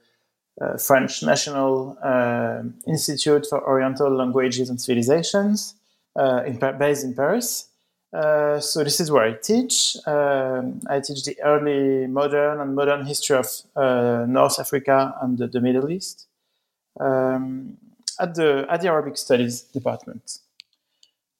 [0.59, 5.75] uh, French National uh, Institute for Oriental Languages and Civilizations,
[6.19, 7.67] uh, in, based in Paris.
[8.59, 9.95] so this is where I teach.
[10.05, 13.47] Um, I teach the early modern and modern history of
[14.27, 16.27] North Africa and the, the Middle East.
[16.99, 17.77] Um,
[18.21, 20.39] at the at the Arabic Studies department.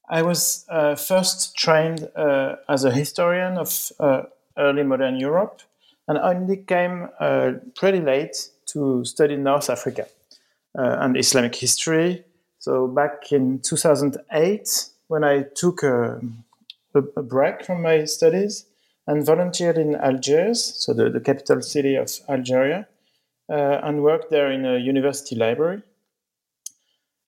[0.09, 4.23] I was uh, first trained uh, as a historian of uh,
[4.57, 5.61] early modern Europe,
[6.07, 10.07] and only came uh, pretty late to study North Africa
[10.77, 12.23] uh, and Islamic history.
[12.59, 16.21] So back in 2008, when I took a,
[16.95, 18.65] a break from my studies
[19.07, 22.87] and volunteered in Algiers, so the, the capital city of Algeria,
[23.49, 25.81] uh, and worked there in a university library.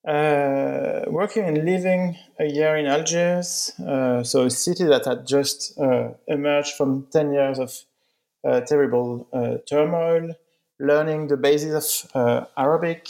[0.08, 5.80] Uh, working and living a year in Algiers, uh, so a city that had just
[5.80, 7.74] uh, emerged from 10 years of
[8.46, 9.28] uh, terrible
[9.70, 10.36] turmoil,
[10.84, 13.10] learning the basis of uh, Arabic,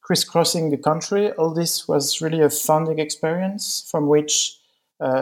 [0.00, 1.30] crisscrossing the country.
[1.32, 4.58] All this was really a founding experience from which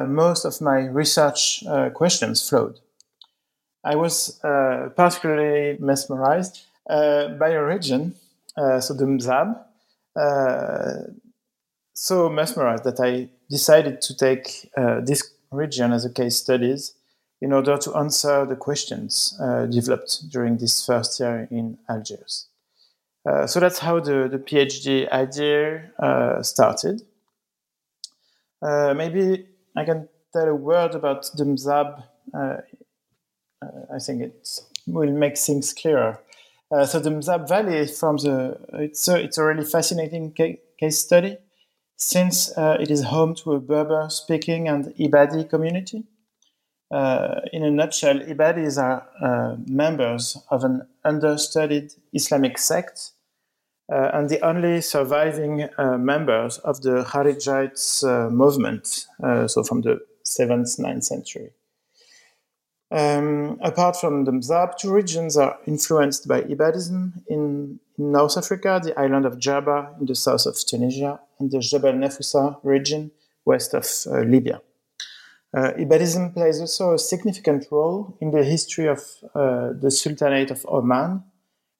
[0.06, 2.80] most of my research questions flowed.
[3.82, 8.14] I was particularly mesmerized by a region,
[8.56, 9.56] so the Mzab,
[10.16, 11.12] uh,
[11.94, 16.94] so mesmerized that I decided to take uh, this region as a case studies
[17.40, 22.48] in order to answer the questions uh, developed during this first year in Algiers.
[23.28, 27.02] Uh, so that's how the, the PhD idea uh, started.
[28.62, 29.46] Uh, maybe
[29.76, 32.04] I can tell a word about the Mzab.
[32.34, 34.48] I think it
[34.86, 36.18] will make things clearer.
[36.72, 40.98] Uh, so the Mzab Valley from the it's a, it's a really fascinating ca- case
[40.98, 41.36] study
[41.96, 46.04] since uh, it is home to a Berber speaking and Ibadi community.
[46.90, 53.12] Uh, in a nutshell, Ibadis are uh, members of an understudied Islamic sect
[53.92, 59.06] uh, and the only surviving uh, members of the Kharijites movement,
[59.48, 61.50] so from the 7th, 9th century.
[62.92, 67.12] Um, apart from the Mzab, two regions are influenced by Ibadism.
[67.28, 71.60] In, in, North Africa, the island of Jerba in the south of Tunisia, and the
[71.60, 73.12] Jebel Nefusa region
[73.44, 74.60] west of uh, Libya.
[75.52, 79.00] Uh, Ibadism plays also a significant role in the history of
[79.34, 81.24] uh, the Sultanate of Oman,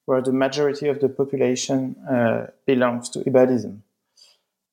[0.05, 3.79] where the majority of the population uh, belongs to Ibadism.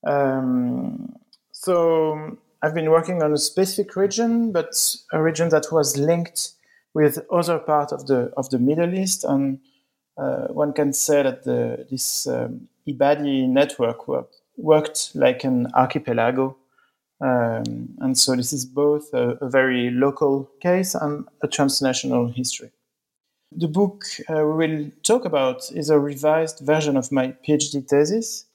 [0.05, 1.15] Um,
[1.53, 6.53] so I've been working on a specific region, but a region that was linked
[6.95, 9.61] with other part of the of the Middle East, and
[10.17, 16.57] uh, one can say that the, this um, Ibadi network worked, worked like an archipelago,
[17.21, 22.71] um, and so this is both a, a, very local case and a transnational history.
[23.51, 28.47] The book uh, we will talk about is a revised version of my PhD thesis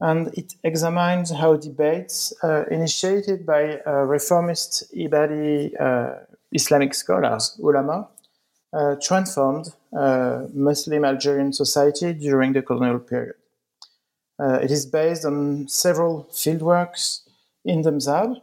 [0.00, 6.20] and it examines how debates uh, initiated by uh, reformist Ibadi uh,
[6.52, 8.08] Islamic scholars, ulama,
[8.72, 13.34] uh, transformed uh, Muslim Algerian society during the colonial period.
[14.38, 17.23] It is based on several fieldworks
[17.64, 18.40] in the Mzab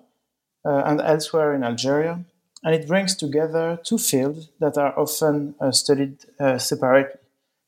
[0.64, 2.24] and elsewhere in Algeria,
[2.64, 6.18] and it brings together two fields that are often studied
[6.58, 7.20] separately.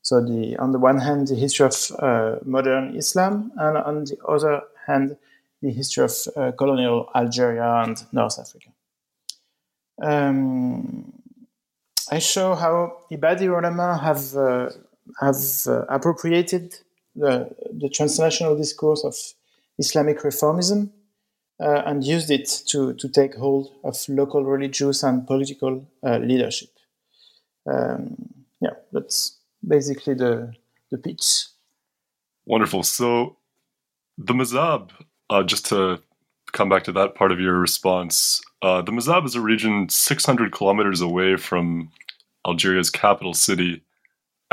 [0.02, 4.18] So the on the one hand, the history of uh, modern Islam, and on the
[4.28, 5.16] other hand,
[5.62, 8.68] the history of uh, colonial Algeria and North Africa.
[10.02, 11.12] Um,
[12.10, 14.68] I show how Ibadi ulama have uh,
[15.20, 16.74] have uh, appropriated
[17.16, 19.16] the, the transnational discourse of
[19.78, 20.90] Islamic reformism
[21.60, 26.70] uh, and used it to, to take hold of local religious and political uh, leadership.
[27.70, 28.16] Um,
[28.60, 30.52] yeah, that's basically the,
[30.90, 31.46] the pitch.
[32.46, 32.82] Wonderful.
[32.82, 33.36] So,
[34.18, 34.90] the Mazab,
[35.30, 36.00] uh, just to
[36.52, 40.52] come back to that part of your response, uh, the Mazab is a region 600
[40.52, 41.90] kilometers away from
[42.46, 43.82] Algeria's capital city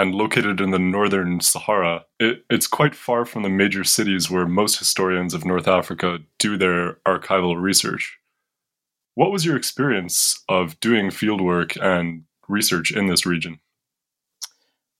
[0.01, 2.05] and located in the northern Sahara.
[2.19, 6.57] It, it's quite far from the major cities where most historians of North Africa do
[6.57, 8.17] their archival research.
[9.13, 13.59] What was your experience of doing fieldwork and research in this region?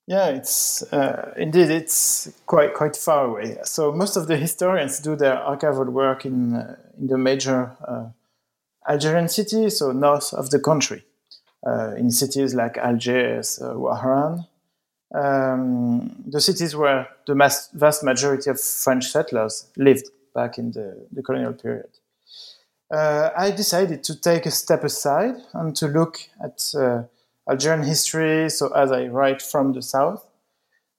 [0.06, 3.58] Yeah, it's uh, indeed it's quite quite far away.
[3.64, 8.10] So most of the historians do their archival work in uh, in the major uh,
[8.88, 11.04] Algerian cities, so north of the country,
[11.66, 14.46] uh, in cities like Algiers, uh, Oran,
[15.14, 21.08] um, the cities where the mass, vast majority of French settlers lived back in the,
[21.12, 21.90] the colonial period.
[22.94, 26.74] Uh, I decided to take a step aside and to look at
[27.50, 30.26] Algerian history, so as I write from the south,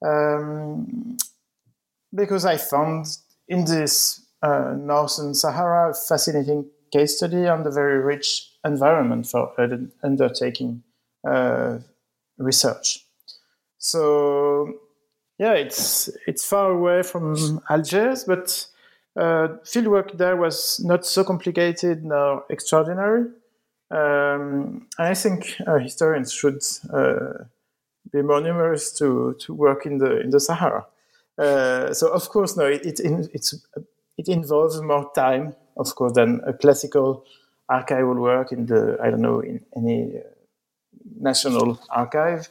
[0.05, 1.17] um,
[2.15, 3.07] because I found
[3.49, 9.53] in this uh, northern Sahara a fascinating case study on the very rich environment for
[10.03, 10.83] undertaking
[11.27, 11.79] uh,
[12.39, 13.07] research.
[13.83, 14.79] So,
[15.39, 18.67] yeah, it's it's far away from Algiers, but
[19.17, 23.25] uh, fieldwork there was not so complicated nor extraordinary.
[23.91, 26.63] Um, I think uh, historians should
[26.95, 27.45] uh,
[28.13, 30.87] be more numerous to, to work in the in the Sahara.
[31.37, 33.53] Uh, so of course, no, it it,
[34.17, 37.25] it involves more time, of course, than a classical
[37.69, 40.23] archival work in the I don't know in any uh,
[41.21, 42.49] national archive.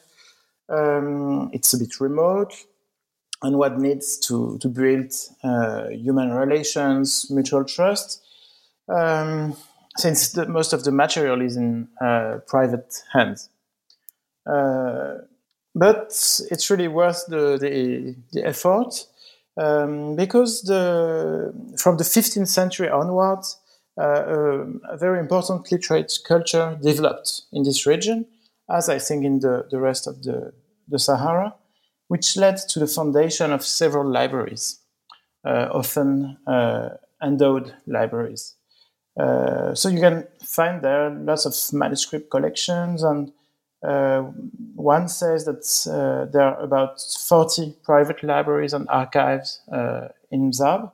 [0.70, 2.54] Um, it's a bit remote,
[3.42, 5.14] and what needs to to build
[5.44, 8.24] uh, human relations, mutual trust.
[8.88, 9.56] Um,
[9.98, 13.50] since the, most of the material is in uh, private hands.
[14.46, 15.16] Uh,
[15.76, 16.08] but
[16.52, 19.06] it's really worth the, the, the effort
[19.58, 23.58] um, because the, from the 15th century onwards,
[23.98, 28.26] uh, um, a very important literate culture developed in this region,
[28.70, 30.54] as I think in the, the rest of the,
[30.88, 31.56] the Sahara,
[32.08, 34.80] which led to the foundation of several libraries,
[35.46, 36.90] uh, often uh,
[37.24, 38.56] endowed libraries.
[39.20, 43.32] Uh, so you can find there lots of manuscript collections, and
[43.84, 44.22] uh,
[44.76, 50.92] one says that uh, there are about 40 private libraries and archives uh, in Mzab,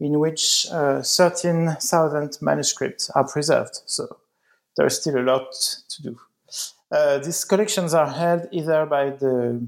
[0.00, 3.80] in which uh, 13,000 manuscripts are preserved.
[3.86, 4.16] So
[4.76, 5.52] there's still a lot
[5.88, 6.18] to do.
[7.24, 9.66] These collections are held either by the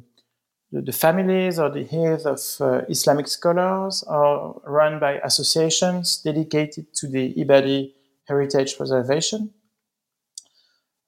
[0.83, 7.07] the, families or the heirs of uh, Islamic scholars or run by associations dedicated to
[7.07, 7.93] the Ibadi
[8.27, 9.51] heritage preservation.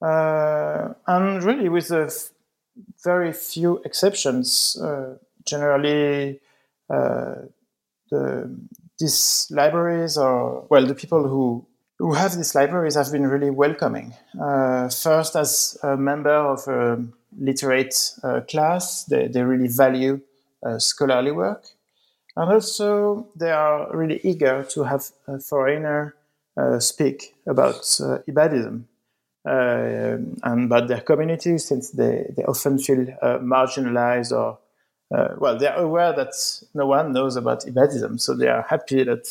[0.00, 2.30] Uh, and really, with a f-
[3.02, 6.40] very few exceptions, uh, generally
[6.90, 7.34] uh,
[8.10, 8.56] the,
[9.00, 11.66] these libraries are, well, the people who
[11.98, 14.14] who have these libraries have been really welcoming.
[14.38, 17.02] Uh, first, as a member of a
[17.38, 19.04] literate uh, class.
[19.04, 20.20] They, they really value
[20.64, 21.64] uh, scholarly work.
[22.36, 26.14] And also, they are really eager to have a foreigner
[26.56, 28.84] uh, speak about Ibadism.
[29.48, 34.58] Uh, and about their community since they, they often feel uh, marginalized or
[35.14, 36.32] uh, well they're aware that
[36.74, 39.24] no one knows about Ibadism so they are happy that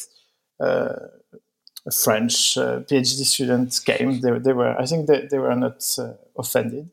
[1.88, 5.84] a French PhD student came they, they were I think they, they were not
[6.38, 6.90] offended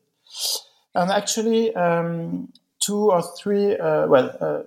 [0.95, 4.63] and actually, um, two or three, uh, well, uh,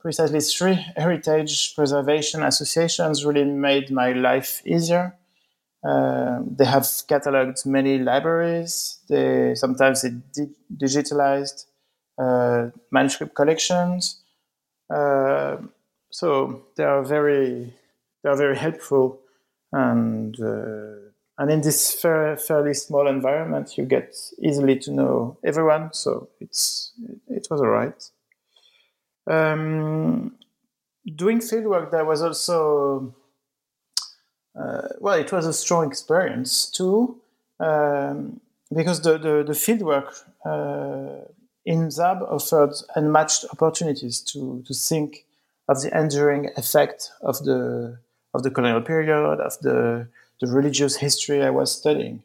[0.00, 5.14] precisely three heritage preservation associations really made my life easier.
[5.86, 9.00] Uh, they have cataloged many libraries.
[9.08, 11.66] They sometimes they di- digitalized
[12.18, 14.22] uh, manuscript collections.
[14.92, 15.58] Uh,
[16.10, 17.74] so they are very
[18.22, 19.20] they are very helpful
[19.72, 25.92] and uh, and in this fair, fairly small environment, you get easily to know everyone.
[25.92, 26.92] So it's
[27.28, 28.10] it was all right.
[29.28, 30.36] Um,
[31.14, 33.14] doing fieldwork there was also
[34.58, 37.20] uh, well, it was a strong experience too,
[37.60, 38.40] um,
[38.74, 41.26] because the the, the fieldwork uh,
[41.66, 45.26] in Zab offered unmatched opportunities to to think
[45.68, 47.98] of the enduring effect of the
[48.36, 50.08] of the colonial period of the
[50.40, 52.22] the religious history I was studying.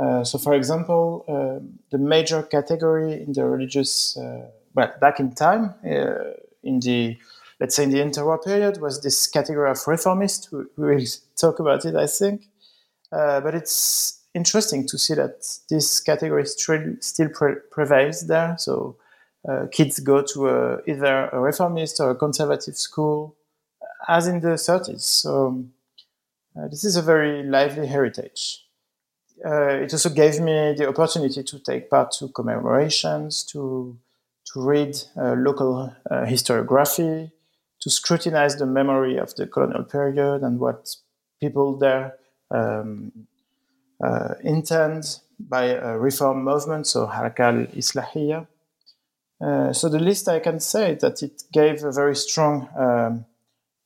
[0.00, 5.34] Uh, so, for example, uh, the major category in the religious, uh, well, back in
[5.34, 7.16] time, uh, in the
[7.60, 10.50] let's say in the interwar period, was this category of reformist.
[10.52, 11.04] We, will
[11.36, 12.48] talk about it, I think.
[13.12, 18.56] Uh, but it's interesting to see that this category still, still pre- prevails there.
[18.58, 18.96] So,
[19.48, 23.34] uh, kids go to a, either a reformist or a conservative school,
[24.10, 25.02] as in the 30s.
[25.02, 25.64] So
[26.56, 28.66] uh, this is a very lively heritage.
[29.46, 33.96] Uh, it also gave me the opportunity to take part to commemorations, to
[34.52, 37.30] to read uh, local uh, historiography,
[37.80, 40.96] to scrutinize the memory of the colonial period and what
[41.40, 42.16] people there
[42.50, 43.12] um,
[44.02, 48.46] uh, intend by a reform movement, so Harakal Islahiyya.
[49.40, 53.24] Uh, so the list I can say that it gave a very strong um,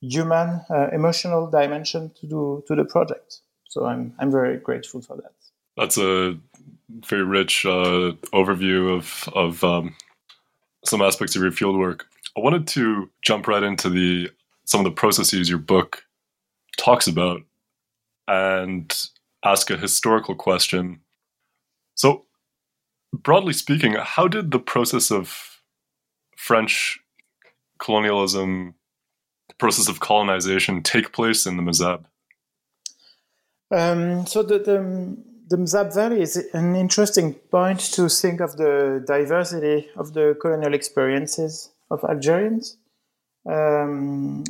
[0.08, 3.40] human, uh, emotional dimension to do to the project.
[3.68, 5.32] So I'm I'm very grateful for that.
[5.76, 6.38] That's a
[7.08, 9.96] very rich uh, overview of of um,
[10.84, 12.02] some aspects of your fieldwork.
[12.36, 14.30] I wanted to jump right into the
[14.64, 16.04] some of the processes your book
[16.76, 17.42] talks about
[18.26, 18.92] and
[19.44, 21.00] ask a historical question.
[21.94, 22.24] So,
[23.12, 25.60] broadly speaking, how did the process of
[26.36, 26.98] French
[27.78, 28.74] colonialism,
[29.58, 32.04] process of colonization, take place in the Mazab?
[33.70, 35.16] Um, so the, the,
[35.48, 40.74] the Mzab Valley is an interesting point to think of the diversity of the colonial
[40.74, 42.76] experiences of Algerians.
[43.46, 44.44] Um,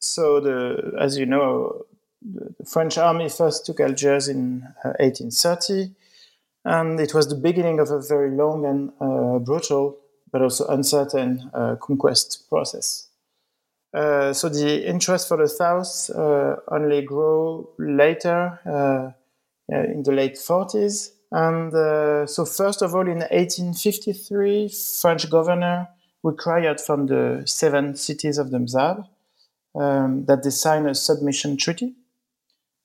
[0.00, 1.86] so the, as you know,
[2.22, 5.94] the French army first took Algiers in uh, 1830,
[6.64, 9.98] and it was the beginning of a very long and uh, brutal,
[10.32, 13.08] but also uncertain uh, conquest process.
[13.94, 19.12] Uh, so the interest for the South uh, only grew later uh,
[19.68, 21.10] in the late 40s.
[21.30, 24.68] And so, first of all, in 1853,
[25.00, 25.88] French governor
[26.22, 29.06] required from the seven cities of the Mzab
[29.74, 31.94] um, that they sign a submission treaty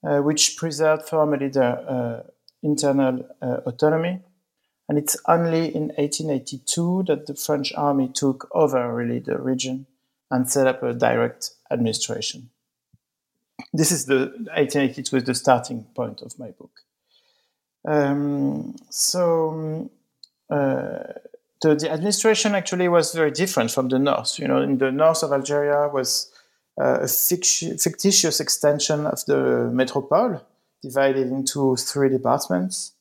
[0.03, 2.23] uh, which preserved formally their uh,
[2.63, 4.21] internal uh, autonomy.
[4.87, 9.85] And it's only in 1882 that the French army took over really the region
[10.31, 12.49] and set up a direct administration.
[13.73, 16.71] This is the 1882 is the starting point of my book.
[17.85, 19.89] Um, so
[20.49, 21.03] uh,
[21.61, 24.39] the, the, administration actually was very different from the north.
[24.39, 26.31] You know, in the north of Algeria was
[26.77, 30.41] a fictitious extension of the metropole,
[30.81, 32.93] divided into three departments.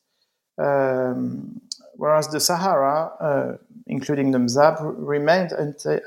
[0.57, 1.61] Um,
[1.99, 5.51] whereas the Sahara, uh, including the Mzab, remained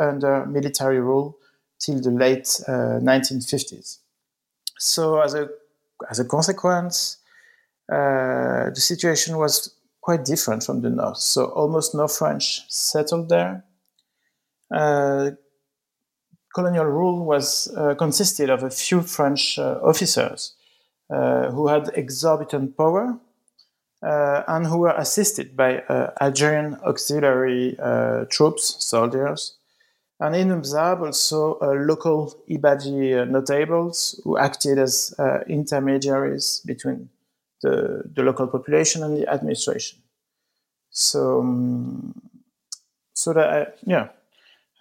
[0.00, 1.36] under military rule
[1.78, 3.98] till the late uh, 1950s.
[4.78, 5.48] So, as a,
[6.10, 7.18] as a consequence,
[7.92, 11.18] uh, the situation was quite different from the north.
[11.18, 13.62] So, almost no French settled there.
[14.74, 15.32] Uh,
[16.54, 20.54] colonial rule was uh, consisted of a few French uh, officers
[21.10, 23.31] uh, who had exorbitant power uh,
[24.02, 27.76] and who were assisted by uh, Algerian auxiliary
[28.30, 29.56] troops, soldiers,
[30.20, 35.14] and in Mzab also local Ibadi notables who acted as
[35.48, 37.08] intermediaries between
[37.62, 40.00] the, the local population and the administration.
[40.90, 42.14] So, um,
[43.14, 44.08] so that yeah,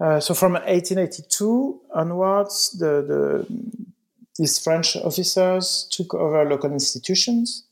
[0.01, 3.45] uh, so from 1882 onwards, the, the,
[4.35, 7.65] these French officers took over local institutions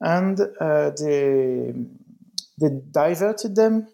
[0.00, 1.72] and uh, they,
[2.60, 3.88] they diverted them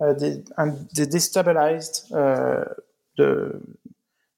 [0.00, 2.74] uh, they, and they destabilized uh,
[3.16, 3.60] the,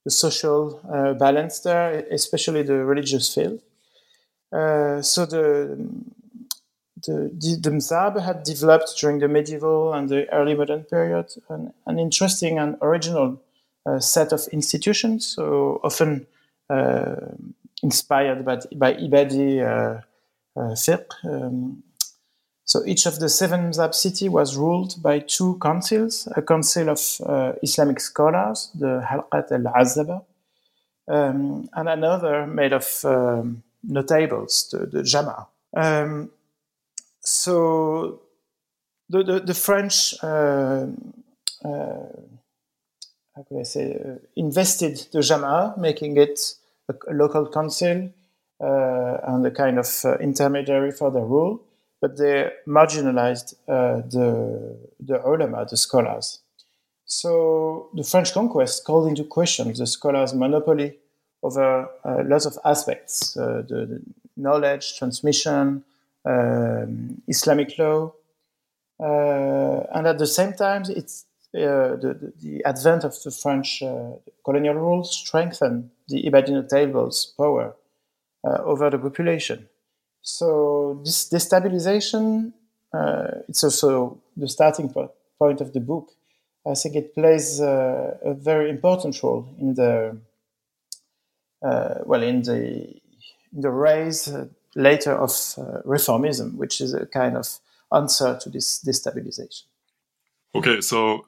[0.04, 0.80] the social
[1.18, 3.60] balance there, especially the religious field.
[5.02, 5.76] so the
[7.06, 11.98] the, the, Mzab had developed during the medieval and the early modern period an, an
[11.98, 13.40] interesting and original
[13.86, 16.26] uh, set of institutions, so often
[16.68, 17.16] uh,
[17.82, 20.00] inspired by, by Ibadi uh,
[20.56, 21.14] uh.
[21.24, 21.82] Um,
[22.64, 27.00] so each of the seven Mzab city was ruled by two councils, a council of
[27.24, 30.24] uh, Islamic scholars, the Halqat al-Azaba,
[31.06, 35.46] um, and another made of um, notables, the, the Jama.
[35.76, 36.30] Um,
[37.20, 38.20] so
[39.08, 40.86] the, the, the French, uh,
[41.64, 42.06] uh,
[43.34, 46.54] how could I say, uh, invested the Jama, making it
[46.88, 48.10] a, a local council
[48.60, 51.62] and a kind of uh, intermediary for the rule,
[52.00, 56.40] but they marginalized uh, the, the ulama, the scholars.
[57.04, 60.98] So the French conquest called into question the scholars' monopoly
[61.42, 61.88] over
[62.24, 64.02] lots of aspects, the, the
[64.36, 65.84] knowledge, transmission,
[66.24, 68.12] um, Islamic law,
[68.98, 74.12] uh, and at the same time, it's uh, the, the, advent of the French uh,
[74.44, 77.74] colonial rule strengthened the Ibadi table's power
[78.64, 79.68] over the population.
[80.22, 82.52] So this destabilization,
[83.48, 84.92] it's also the starting
[85.38, 86.10] point of the book,
[86.66, 90.18] I think it plays uh, a very important role in the
[91.62, 93.00] uh, well in the
[93.52, 97.60] in the rise uh, later of uh, reformism, which is a kind of
[97.94, 99.62] answer to this destabilization.
[100.54, 101.26] Okay, so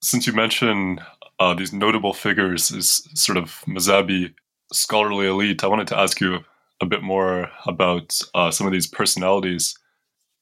[0.00, 1.00] since you mentioned
[1.40, 4.34] uh, these notable figures is sort of Mazabi
[4.74, 6.40] scholarly elite, I wanted to ask you
[6.80, 9.74] a bit more about uh, some of these personalities.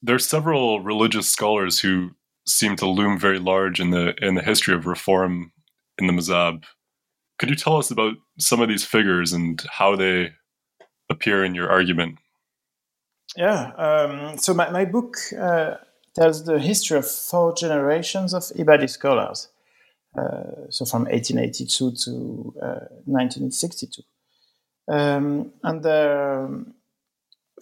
[0.03, 2.11] There are several religious scholars who
[2.47, 5.53] seem to loom very large in the in the history of reform
[5.99, 6.65] in the Mazab.
[7.39, 10.33] Could you tell us about some of these figures and how they
[11.11, 12.19] appear in your argument?
[13.37, 13.73] Yeah.
[13.77, 15.77] Um, so my, my book uh,
[16.15, 19.49] tells the history of four generations of Ibadi scholars.
[20.17, 24.03] Uh, so from 1882 to uh, 1962.
[24.93, 26.75] Um, and um,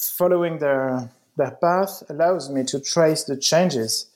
[0.01, 4.07] following their, their path allows me to trace the changes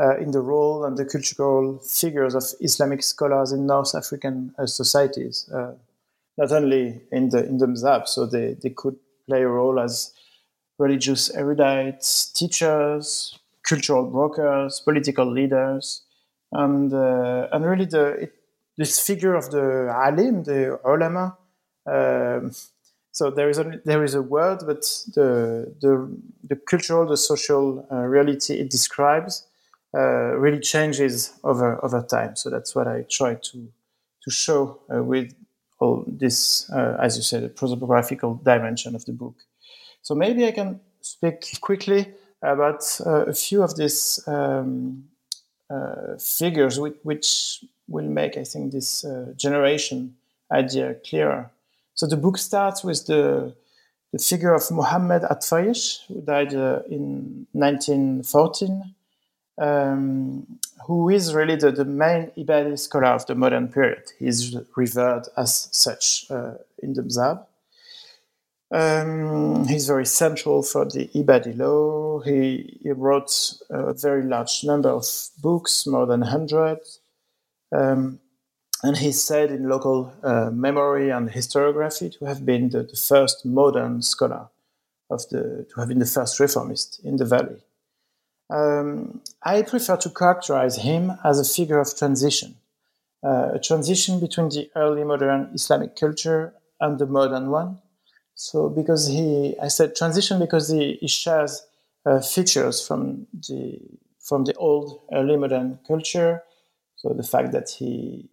[0.00, 4.66] uh, in the role and the cultural figures of Islamic scholars in North African uh,
[4.66, 5.74] societies, uh,
[6.36, 8.96] not only in the in the Mazab, so they, they could
[9.28, 10.12] play a role as
[10.80, 16.02] religious erudites, teachers, cultural brokers, political leaders,
[16.50, 18.34] and uh, and really the it,
[18.76, 21.38] this figure of the alim, the ulama.
[21.86, 22.52] Um,
[23.12, 24.82] so there is a there is a word, but
[25.14, 26.10] the the,
[26.42, 29.46] the cultural, the social uh, reality it describes
[29.96, 32.34] uh, really changes over over time.
[32.34, 33.68] So that's what I try to
[34.24, 35.32] to show uh, with
[35.78, 39.36] all this, uh, as you said, the prosopographical dimension of the book.
[40.02, 42.12] So maybe I can speak quickly
[42.42, 45.04] about uh, a few of these um,
[45.70, 49.04] uh, figures which, which, will make, I think, this
[49.36, 50.16] generation
[50.50, 51.50] idea clearer.
[51.94, 53.54] So the book starts with the,
[54.12, 58.94] the figure of Muhammad Atfayesh, who died uh, in 1914,
[59.58, 64.10] um, who is really the, the, main Ibadi scholar of the modern period.
[64.18, 67.46] He's revered as such uh, in the Mzab.
[68.72, 72.18] Um, he's very central for the Ibadi law.
[72.20, 75.06] He, he, wrote a very large number of
[75.40, 76.80] books, more than 100.
[77.70, 78.18] Um,
[78.84, 83.46] and he's said in local uh, memory and historiography to have been the, the, first
[83.46, 84.48] modern scholar
[85.08, 87.60] of the, to have been the first reformist in the valley.
[88.50, 92.56] Um, I prefer to characterize him as a figure of transition,
[93.26, 97.78] uh, a transition between the early modern Islamic culture and the modern one,
[98.34, 101.64] so because he, I said transition because he, he shares
[102.04, 103.80] uh, features from the
[104.20, 106.42] from the old early modern culture.
[106.96, 108.30] So the fact that he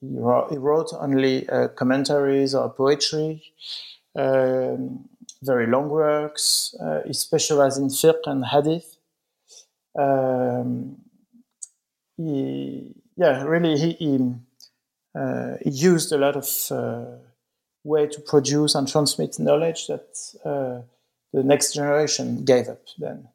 [0.00, 3.42] he wrote, he wrote only uh, commentaries or poetry,
[4.14, 5.08] um,
[5.42, 6.74] very long works.
[6.80, 8.96] Uh, he specialized in fiqh and hadith.
[9.98, 10.96] Um,
[12.16, 14.34] he, yeah, really, he, he,
[15.14, 17.18] uh, he used a lot of uh,
[17.84, 20.08] way to produce and transmit knowledge that
[20.44, 20.82] uh,
[21.32, 23.28] the next generation gave up then.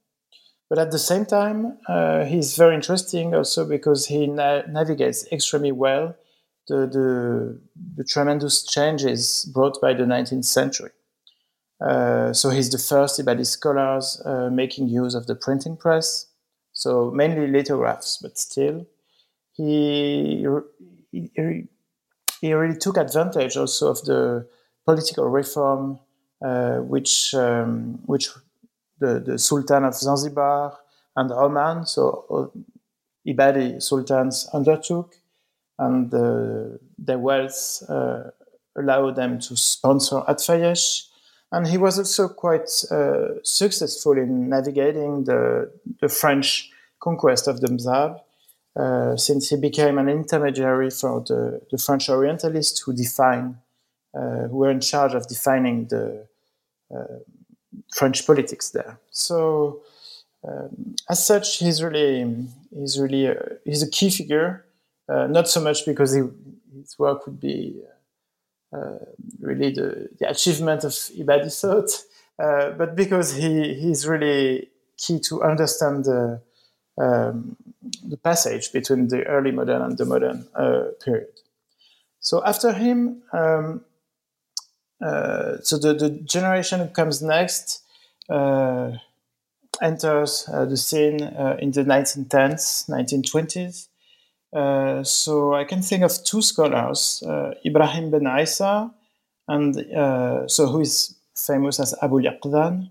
[0.70, 5.72] But at the same time, uh, he's very interesting also because he na- navigates extremely
[5.72, 6.16] well
[6.72, 7.60] the, the,
[7.98, 10.92] the, tremendous changes brought by the 19th century.
[11.86, 16.28] Uh, so he's the first Ibadi scholars uh, making use of the printing press,
[16.72, 18.88] so mainly lithographs, but still.
[19.54, 20.48] He,
[21.12, 21.68] he,
[22.40, 24.48] he really took advantage also of the
[24.86, 26.00] political reform
[26.42, 28.30] uh, which um, which
[29.00, 30.78] the, the Sultan of Zanzibar
[31.16, 32.60] and Oman, so uh,
[33.28, 35.16] Ibadi sultans undertook,
[35.78, 38.24] and uh, their wealth uh,
[38.76, 41.08] allowed them to sponsor Atfayesh.
[41.52, 47.68] And he was also quite uh, successful in navigating the, the French conquest of the
[47.68, 48.22] Mzab,
[48.76, 53.58] uh, since he became an intermediary for the, the French Orientalists who define,
[54.16, 56.26] uh, who were in charge of defining the
[56.96, 57.20] uh,
[57.94, 58.98] French politics there.
[59.10, 59.82] So,
[60.48, 64.66] um, as such, he's really he's really a, he's a key figure.
[65.12, 66.22] Uh, not so much because he,
[66.80, 67.82] his work would be
[68.72, 69.00] uh,
[69.42, 71.90] really the, the, achievement of Ibadi thought,
[72.40, 76.42] uh, but because he he's really key to understand the
[76.98, 77.58] um,
[78.08, 81.34] the passage between the early modern and the modern uh, period.
[82.22, 83.84] So after him, um,
[85.04, 87.84] uh, so the, the generation who comes next
[88.30, 88.92] uh,
[89.82, 93.88] enters uh, the scene uh, in the 1910s, 1920s.
[94.54, 97.24] Uh, so I can think of two scholars,
[97.66, 98.92] Ibrahim ben Isa,
[99.48, 99.76] and
[100.50, 102.90] so who is famous as Abu Yaqzan,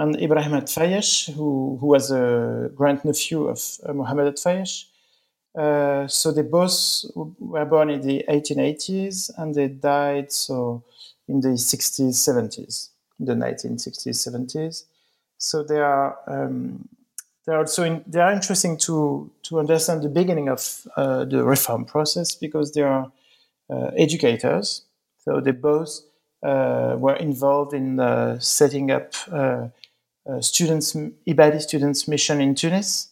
[0.00, 4.86] and Ibrahim Atfayesh, who, who was a grandnephew of uh, Muhammad Atfayesh.
[5.54, 10.84] Uh, so they both were born in the 1880s and they died so
[11.28, 14.84] in the 60s, 70s, the 1960s, 70s.
[15.36, 16.88] So they are um,
[17.46, 21.42] they are also in, they are interesting to to understand the beginning of uh, the
[21.42, 23.10] reform process because they are
[23.70, 24.82] uh, educators.
[25.18, 26.00] So they both
[26.42, 29.68] uh, were involved in uh, setting up uh,
[30.40, 30.94] students
[31.26, 33.08] Ibadi students mission in Tunis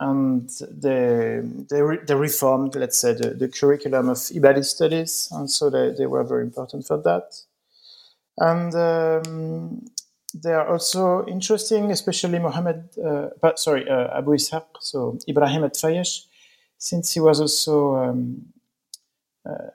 [0.00, 5.50] and they, they, re, they, reformed, let's say, the, the, curriculum of Ibadi studies, and
[5.50, 7.34] so they, they were very important for that.
[8.38, 9.86] And um,
[10.34, 16.26] they are also interesting, especially Mohammed, uh, sorry, uh, Abu Ishaq, so Ibrahim Atfayesh,
[16.76, 18.46] since he was also, um,
[19.48, 19.70] uh,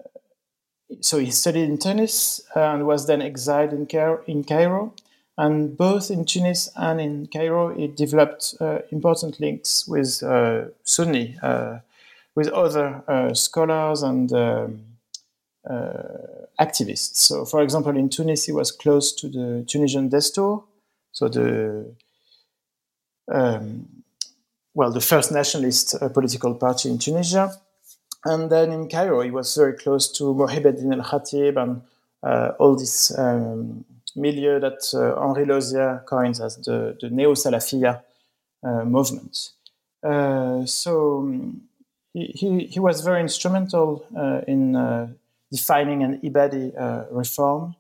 [1.00, 4.94] so he studied in Tunis and was then exiled in, Cairo, in Cairo.
[5.38, 11.38] And both in Tunis and in Cairo, he developed uh, important links with uh, Sunni,
[11.42, 11.80] uh,
[12.36, 13.02] with other
[13.34, 14.82] scholars and um,
[16.60, 17.16] activists.
[17.16, 20.64] So, for example, in Tunis, he was close to the Tunisian Destour,
[21.12, 21.96] so the
[23.32, 23.88] um,
[24.74, 27.52] well, the first nationalist uh, political party in Tunisia.
[28.26, 31.82] And then in Cairo, he was very close to Mohibeddin El Khatib and
[32.60, 38.02] all this um, milieu that uh, Henri Lauzière coins as the, the Neo-Salafiyya
[38.64, 39.52] uh, movement.
[40.04, 41.62] Uh, so um,
[42.14, 44.06] he, he, was very instrumental
[44.48, 44.76] in
[45.52, 46.74] defining an Ibadi
[47.12, 47.76] reform,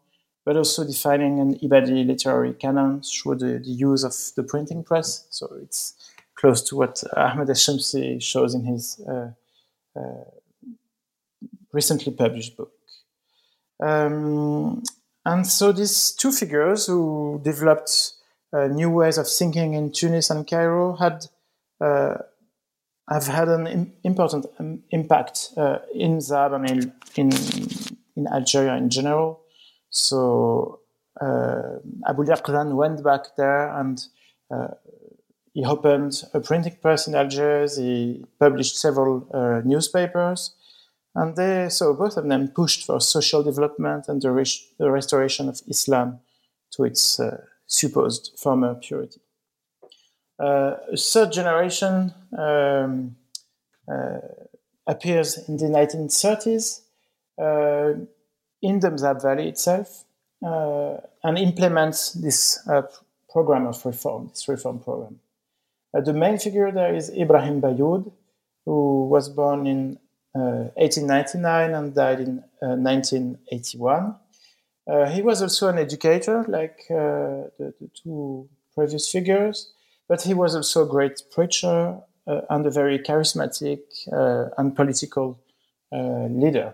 [0.45, 5.27] but also defining an Ibadi literary canon through the, the use of the printing press.
[5.29, 5.93] So it's
[6.39, 9.31] close to what Ahmed Shamsi shows in his uh,
[9.95, 10.23] uh,
[11.73, 12.71] recently published book.
[13.81, 14.83] Um,
[15.25, 18.13] and so these two figures who developed
[18.53, 21.25] uh, new ways of thinking in Tunis and Cairo had
[21.81, 22.15] uh,
[23.09, 27.29] have had an Im- important um, impact uh, in Zab and in, in,
[28.15, 29.41] in Algeria in general.
[29.89, 30.81] So
[31.19, 33.99] uh, Abu Yaqzan went back there and
[34.51, 34.67] uh,
[35.53, 37.77] he opened a printing press in Algiers.
[37.77, 40.55] He published several uh, newspapers.
[41.15, 44.31] And they, so both of them pushed for social development and the,
[44.77, 46.19] the restoration of Islam
[46.71, 49.19] to its uh, supposed former purity.
[50.39, 53.15] Uh, a third generation um,
[53.91, 54.19] uh,
[54.87, 56.81] appears in the 1930s
[57.41, 57.99] uh,
[58.61, 60.05] in the Mzab Valley itself
[60.41, 62.59] and implements this
[63.29, 65.19] program of reform, this reform program.
[65.93, 68.11] the main figure there is Ibrahim Bayoud,
[68.65, 69.99] who was born in
[70.33, 74.15] 1899 uh, and died in 1981.
[74.87, 79.71] Uh, uh, he was also an educator, like the, the, two previous figures,
[80.09, 83.79] but he was also a great preacher and a very charismatic
[84.57, 85.39] and political
[85.91, 86.73] leader.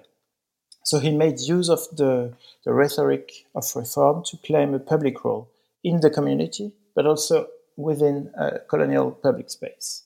[0.83, 5.51] So he made use of the, the rhetoric of reform to claim a public role
[5.83, 10.03] in the community, but also within a colonial public space.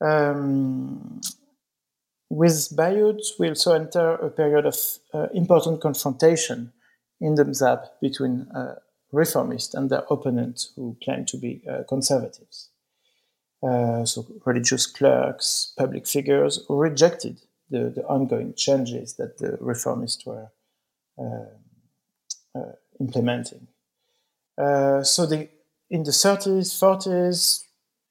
[0.00, 1.20] Um,
[2.28, 4.76] with Bayoud, we also enter a period of
[5.14, 6.72] uh, important confrontation
[7.20, 8.74] in the Mzab between uh,
[9.12, 12.70] reformists and their opponents who claim to be uh, conservatives.
[13.62, 17.40] Uh, so, religious clerks, public figures who rejected
[17.70, 20.48] the, the ongoing changes that the reformists were
[21.18, 23.66] uh, uh, implementing.
[24.58, 25.48] so, the,
[25.90, 27.64] in the 30s, 40s,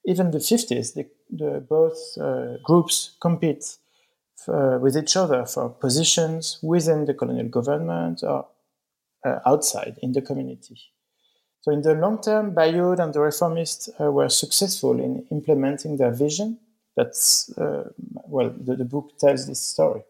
[0.05, 2.17] even the 50s, the, the both
[2.63, 3.77] groups compete
[4.47, 8.45] uh, with each other for positions within the colonial government or
[9.25, 10.77] uh, outside in the community.
[11.61, 16.11] So, in the long term, Bayoud and the reformists uh, were successful in implementing their
[16.11, 16.59] vision.
[16.95, 17.89] That's, uh,
[18.27, 20.03] well, the, the, book tells this story.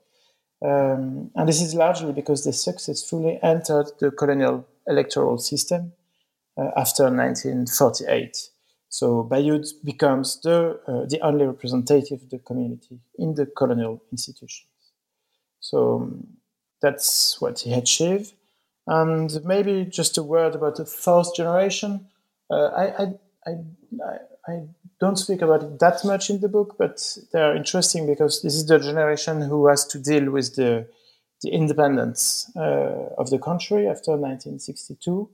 [0.62, 5.94] Um, and this is largely because they successfully entered the colonial electoral system
[6.58, 8.50] uh, after 1948.
[8.90, 14.68] So Bayoud becomes the, uh, the only representative of the community in the colonial institutions.
[15.60, 16.28] So um,
[16.82, 18.34] that's what he achieved.
[18.88, 22.08] And maybe just a word about the fourth generation.
[22.50, 23.14] Uh, I, I,
[23.48, 23.52] I,
[24.48, 24.62] I,
[25.00, 28.66] don't speak about it that much in the book, but they're interesting because this is
[28.66, 30.88] the generation who has to deal with the,
[31.42, 35.30] the independence uh, of the country after 1962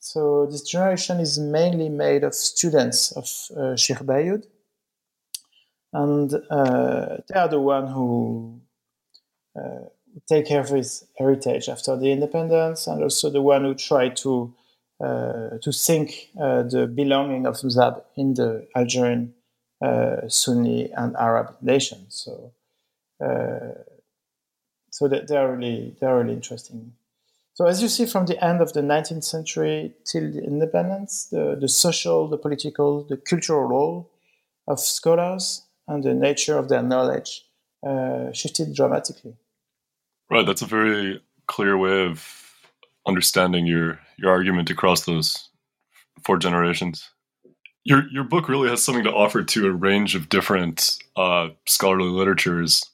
[0.00, 4.46] so this generation is mainly made of students of uh, Sheikh Bayoud,
[5.92, 8.60] and uh, they are the one who
[9.54, 9.88] uh,
[10.28, 14.52] take care of his heritage after the independence, and also the one who tried to
[15.00, 19.32] uh, to think uh, the belonging of Mzab in the Algerian
[20.28, 22.22] Sunni and Arab nations.
[22.24, 22.52] So,
[24.90, 26.92] so they, they are really they are really interesting.
[27.60, 31.58] So as you see from the end of the 19th century till the independence, the,
[31.60, 34.10] the social, the political, the cultural role
[34.66, 37.44] of scholars and the nature of their knowledge
[37.86, 39.34] uh, shifted dramatically.
[40.30, 42.24] Right, that's a very clear way of
[43.06, 45.48] understanding your your argument across those
[46.24, 47.10] four generations.
[47.82, 52.10] Your your book really has something to offer to a range of different uh, scholarly
[52.10, 52.84] literatures.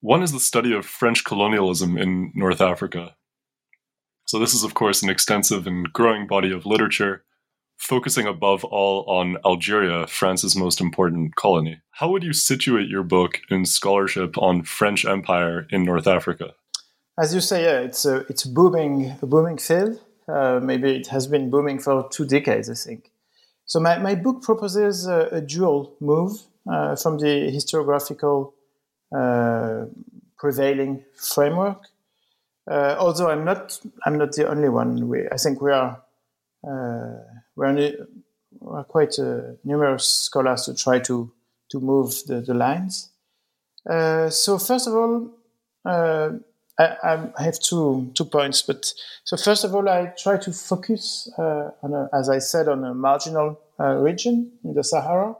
[0.00, 3.16] One is the study of French colonialism in North Africa.
[4.26, 7.24] So this is, of course, an extensive and growing body of literature
[7.80, 11.80] focusing above all on Algeria, France's most important colony.
[11.92, 16.52] How would you situate your book in scholarship on French Empire in North Africa?
[17.20, 20.00] As you say, yeah, it's a it's booming a booming field.
[20.26, 23.10] Uh, maybe it has been booming for two decades, I think.
[23.66, 26.32] So my, my book proposes a, a dual move
[26.70, 28.52] uh, from the historiographical
[29.14, 29.86] uh,
[30.38, 31.88] prevailing framework.
[32.70, 35.08] Uh, although I'm not I'm not the only one.
[35.08, 36.02] We, I think we are
[36.66, 37.16] uh,
[37.54, 37.96] we're,
[38.60, 41.30] we're quite uh, numerous scholars to try to
[41.70, 43.10] to move the, the lines.
[43.88, 45.30] Uh, so first of all,
[45.84, 46.30] uh,
[46.80, 48.62] I, I, have two two points.
[48.62, 48.92] But
[49.24, 52.84] so first of all, I try to focus uh, on, a, as I said, on
[52.84, 55.36] a marginal uh, region in the Sahara.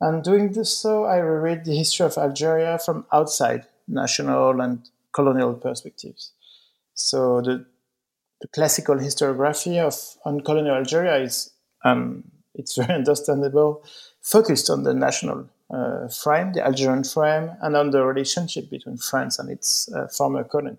[0.00, 5.54] And doing this, so I reread the history of Algeria from outside national and colonial
[5.54, 6.32] perspectives.
[6.94, 7.66] So the
[8.40, 9.94] the classical historiography of
[10.24, 11.50] on colonial Algeria is
[11.84, 13.84] um, it's very understandable,
[14.22, 15.48] focused on the national
[16.10, 20.78] frame, the Algerian frame, and on the relationship between France and its uh, former colony.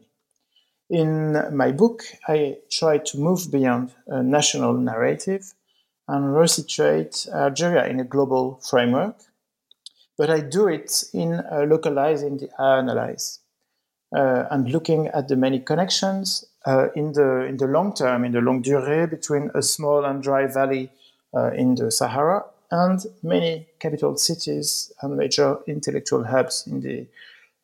[0.90, 5.54] In my book, I try to move beyond a national narrative
[6.08, 9.16] and resituate Algeria in a global framework,
[10.18, 13.40] but I do it in uh, localizing the analyze
[14.16, 18.32] uh, and looking at the many connections uh, in the in the long term, in
[18.32, 20.90] the longue durée, between a small and dry valley
[21.36, 27.08] uh, in the Sahara and many capital cities and major intellectual hubs in the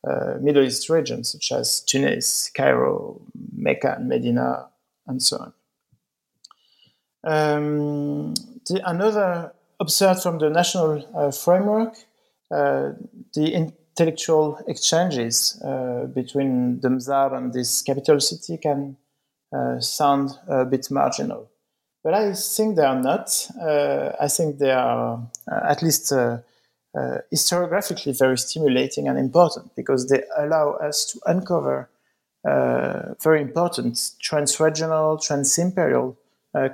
[0.08, 3.22] uh, Middle East region, such as Tunis, Cairo,
[3.56, 4.68] Mecca, Medina,
[5.08, 5.54] and so on.
[7.24, 8.34] Um,
[8.68, 11.96] the, another observed from the national uh, framework,
[12.52, 12.92] uh,
[13.34, 18.98] the intellectual exchanges uh, between the Mzab and this capital city can
[19.56, 21.50] uh, sound a bit marginal.
[22.06, 23.50] But I think they are not.
[23.60, 26.38] Uh, I think they are uh, at least uh,
[26.96, 31.90] uh, historiographically very stimulating and important because they allow us to uncover
[33.24, 36.16] very important transregional, transimperial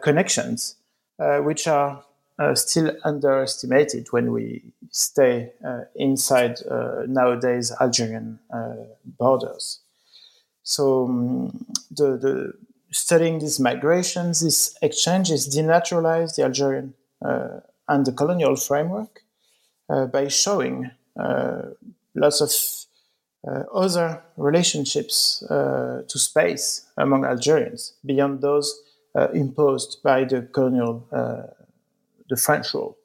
[0.01, 0.75] connections,
[1.17, 2.03] which are
[2.37, 8.37] uh, still underestimated when we stay uh, inside uh, nowadays Algerian
[9.17, 9.79] borders.
[10.63, 12.53] So um, the, the
[12.91, 19.21] studying these migrations, these exchanges denaturalize the Algerian uh, and the colonial framework
[19.89, 21.61] uh, by showing uh,
[22.15, 22.51] lots of
[23.73, 28.83] other relationships to space among Algerians beyond those
[29.33, 31.07] imposed by the colonial
[32.31, 32.97] the French rule.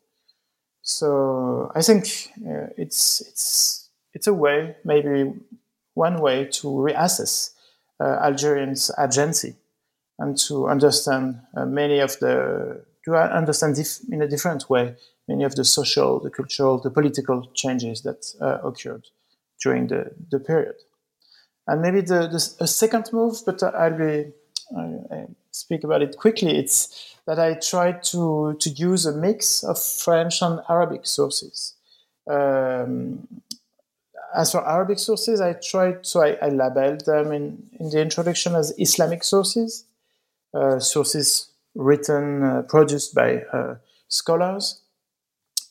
[0.82, 5.32] So I think uh, it's it's it's a way, maybe
[5.94, 7.50] one way to reassess
[7.98, 9.56] uh, Algerians' agency
[10.18, 14.96] and to understand uh, many of the to understand dif- in a different way
[15.28, 19.06] many of the social, the cultural, the political changes that uh, occurred
[19.62, 20.76] during the, the period.
[21.66, 24.32] And maybe the, the a second move, but I'll be
[24.76, 26.58] I speak about it quickly.
[26.58, 31.74] It's that I tried to, to use a mix of French and Arabic sources.
[32.28, 33.28] Um,
[34.34, 38.56] as for Arabic sources, I tried, so I, I, labeled them in, in the introduction
[38.56, 39.85] as Islamic sources, uh,
[40.80, 43.76] sources written, uh, produced by uh,
[44.08, 44.82] scholars.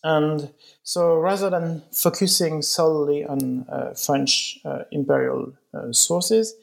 [0.03, 0.51] And
[0.83, 6.53] so rather than focusing solely on uh, French uh, imperial uh, sources,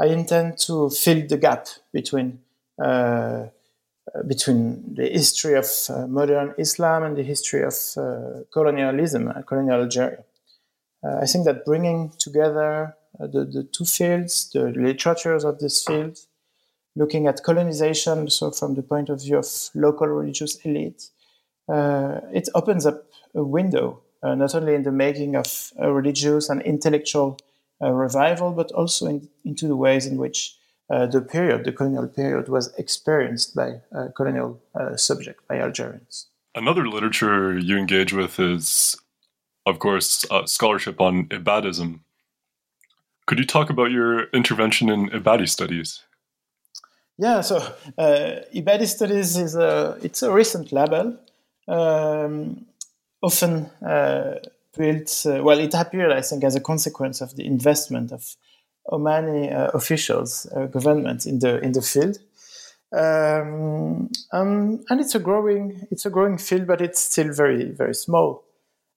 [0.00, 2.40] I intend to fill the gap between
[2.82, 3.46] uh,
[4.28, 10.22] between the history of uh, modern Islam and the history of uh, colonialism, colonial Algeria.
[11.04, 16.18] I think that bringing together the, the two fields, the literatures of this field,
[16.96, 21.10] looking at colonization, so from the point of view of local religious elite,
[21.68, 23.04] uh, it opens up
[23.34, 27.38] a window, uh, not only in the making of a religious and intellectual
[27.82, 30.56] uh, revival, but also in, into the ways in which
[30.88, 36.28] uh, the period, the colonial period, was experienced by uh, colonial uh, subject, by Algerians.
[36.54, 38.96] Another literature you engage with is,
[39.66, 42.00] of course, scholarship on Ibadism.
[43.26, 46.05] Could you talk about your intervention in Ibadi studies?
[47.18, 47.56] Yeah, so
[47.96, 51.16] uh, Ibadi studies is a it's a recent label,
[51.66, 52.66] um,
[53.22, 54.34] often uh,
[54.76, 55.24] built.
[55.24, 58.36] Uh, well, it appeared, I think, as a consequence of the investment of
[58.88, 62.18] Omani uh, officials, uh, government in the in the field.
[62.92, 67.94] Um, um, and it's a growing it's a growing field, but it's still very very
[67.94, 68.44] small.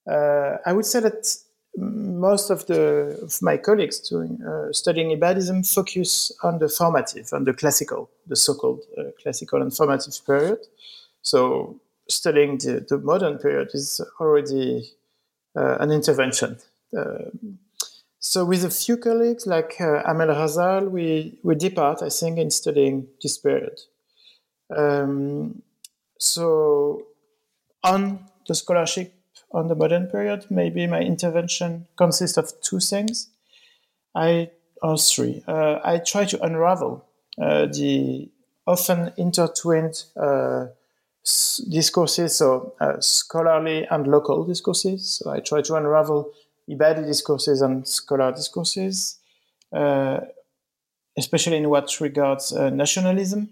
[0.09, 1.35] Uh, I would say that
[1.79, 7.45] most of the of my colleagues doing, uh, studying Ibadism focus on the formative, on
[7.45, 10.59] the classical, the so-called uh, classical and formative period.
[11.21, 14.91] So studying the, the modern period is already
[15.55, 16.57] uh, an intervention.
[16.97, 17.59] Um,
[18.19, 22.51] so with a few colleagues like uh, Amel Ghazal, we, we depart, I think, in
[22.51, 23.79] studying this period.
[24.75, 25.61] Um,
[26.17, 27.03] so
[27.83, 29.13] on the scholarship
[29.51, 33.29] on the modern period, maybe my intervention consists of two things.
[34.15, 35.43] I or three.
[35.47, 37.05] Uh, I try to unravel
[37.41, 38.29] uh, the
[38.65, 40.67] often intertwined uh,
[41.69, 45.19] discourses, so uh, scholarly and local discourses.
[45.19, 46.31] So I try to unravel
[46.69, 49.17] Ibadi discourses and scholar discourses,
[49.73, 50.19] uh,
[51.17, 53.49] especially in what regards uh, nationalism,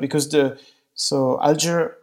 [0.00, 0.58] because the
[0.94, 1.96] so Alger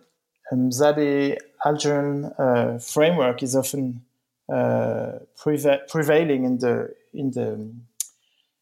[0.51, 4.03] um, Zabi Algerian uh, framework is often
[4.51, 7.73] uh, preva- prevailing in the in the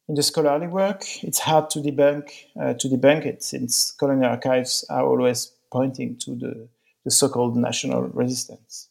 [0.07, 1.03] in the scholarly work.
[1.23, 6.35] It's hard to debunk uh, to debunk it since colonial archives are always pointing to
[6.35, 6.67] the,
[7.05, 8.89] the so-called national resistance.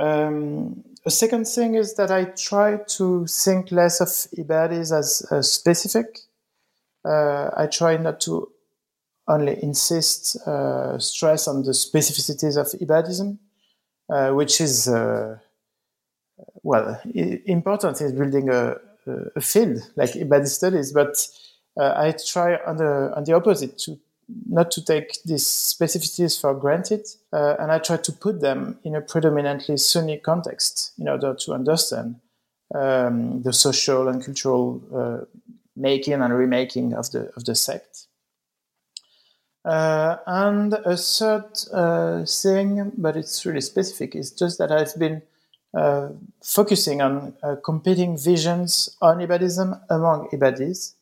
[0.00, 5.42] Um, a second thing is that I try to think less of Ibadis as uh,
[5.42, 6.20] specific.
[7.04, 8.48] Uh, I try not to
[9.28, 13.38] only insist uh, stress on the specificities of Ibadism,
[14.10, 15.38] uh, which is uh,
[16.62, 18.76] well important in building a,
[19.36, 20.92] a, field like Ibadi studies.
[20.92, 21.26] But
[21.78, 23.98] uh, I try on the on the opposite to
[24.48, 28.94] not to take these specificities for granted, uh, and I try to put them in
[28.94, 32.16] a predominantly Sunni context in order to understand
[32.74, 35.24] um, the social and cultural uh,
[35.76, 38.07] making and remaking of the of the sect.
[39.68, 45.20] Uh, and a third uh, thing, but it's really specific, is just that I've been
[45.74, 46.08] uh,
[46.42, 50.94] focusing on uh, competing visions on Ibadism among Ibadis,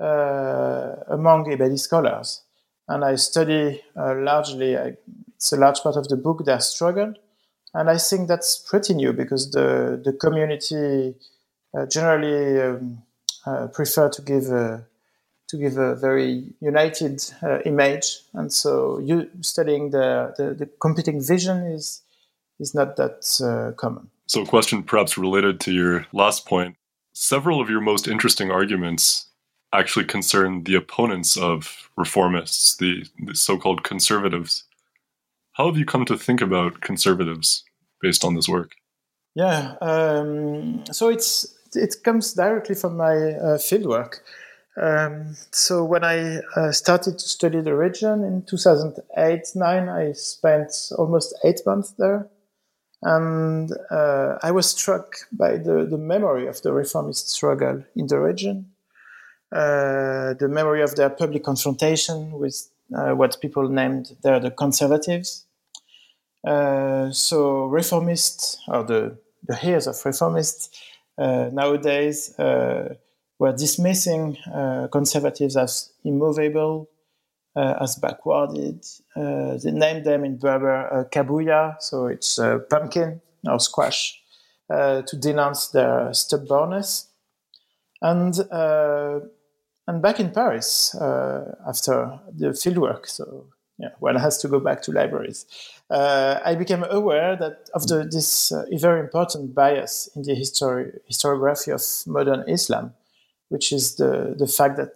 [0.00, 2.42] uh, among Ibadi scholars.
[2.88, 4.96] And I study uh, largely, I,
[5.34, 7.14] it's a large part of the book, their struggle.
[7.72, 11.14] And I think that's pretty new because the, the community
[11.90, 13.02] generally um,
[13.72, 14.50] prefer to give
[15.48, 18.18] to give a very united uh, image.
[18.34, 22.02] And so, you studying the, the, the, competing vision is
[22.60, 24.10] is not that uh, common.
[24.26, 26.76] So, a question perhaps related to your last point.
[27.14, 29.26] Several of your most interesting arguments
[29.72, 34.64] actually concern the opponents of reformists, the, the so-called conservatives.
[35.52, 37.64] How have you come to think about conservatives
[38.00, 38.72] based on this work?
[39.34, 44.20] Yeah, um, so it's it comes directly from my uh, fieldwork.
[44.80, 51.34] Um, so when I uh, started to study the region in 2008-9, I spent almost
[51.44, 52.28] eight months there.
[53.02, 58.18] And uh, I was struck by the, the memory of the reformist struggle in the
[58.18, 58.72] region,
[59.52, 65.44] uh, the memory of their public confrontation with uh, what people named there the conservatives.
[66.46, 70.70] Uh, so reformists, or the, the heirs of reformists,
[71.18, 72.34] uh, nowadays
[73.38, 76.88] were dismissing uh, conservatives as immovable,
[77.56, 78.84] uh, as backwarded.
[79.16, 82.38] Uh, they named them in Berber uh, kabuya, so it's
[82.70, 84.20] pumpkin or squash,
[84.70, 87.06] to denounce their stubbornness.
[88.02, 88.34] And
[89.86, 93.46] and back in Paris after the fieldwork, so
[93.78, 95.46] yeah, one has to go back to libraries.
[95.88, 101.72] Uh, I became aware that of the, this uh, very important bias in the historiography
[101.72, 102.94] of modern Islam,
[103.48, 104.90] which is the, the fact that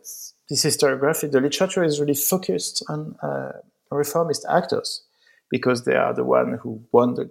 [0.48, 3.52] this historiography, the literature is really focused on uh,
[3.90, 5.04] reformist actors
[5.50, 7.30] because they are the one who won the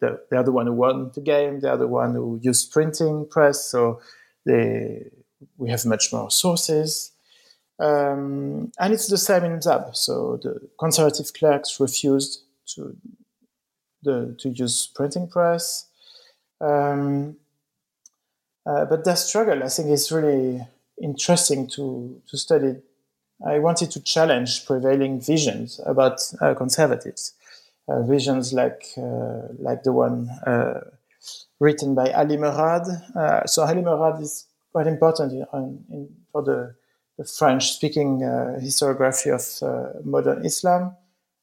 [0.00, 1.60] they are the one who won the game.
[1.60, 4.00] They are the one who used printing press, so
[4.44, 5.10] they
[5.56, 7.12] we have much more sources.
[7.78, 9.96] Um, and it's the same in Zab.
[9.96, 12.44] So the conservative clerks refused
[12.74, 12.96] to
[14.02, 15.88] the, to use printing press.
[16.60, 17.36] Um,
[18.66, 20.66] uh, but that struggle, I think, is really
[21.00, 22.76] interesting to, to study.
[23.44, 27.34] I wanted to challenge prevailing visions about uh, conservatives
[27.88, 30.80] uh, visions like uh, like the one uh,
[31.58, 32.86] written by Ali Merad.
[33.48, 35.44] so Ali Merad is quite important in,
[35.90, 36.74] in, for the,
[37.18, 38.20] the French-speaking
[38.60, 40.96] historiography of modern Islam.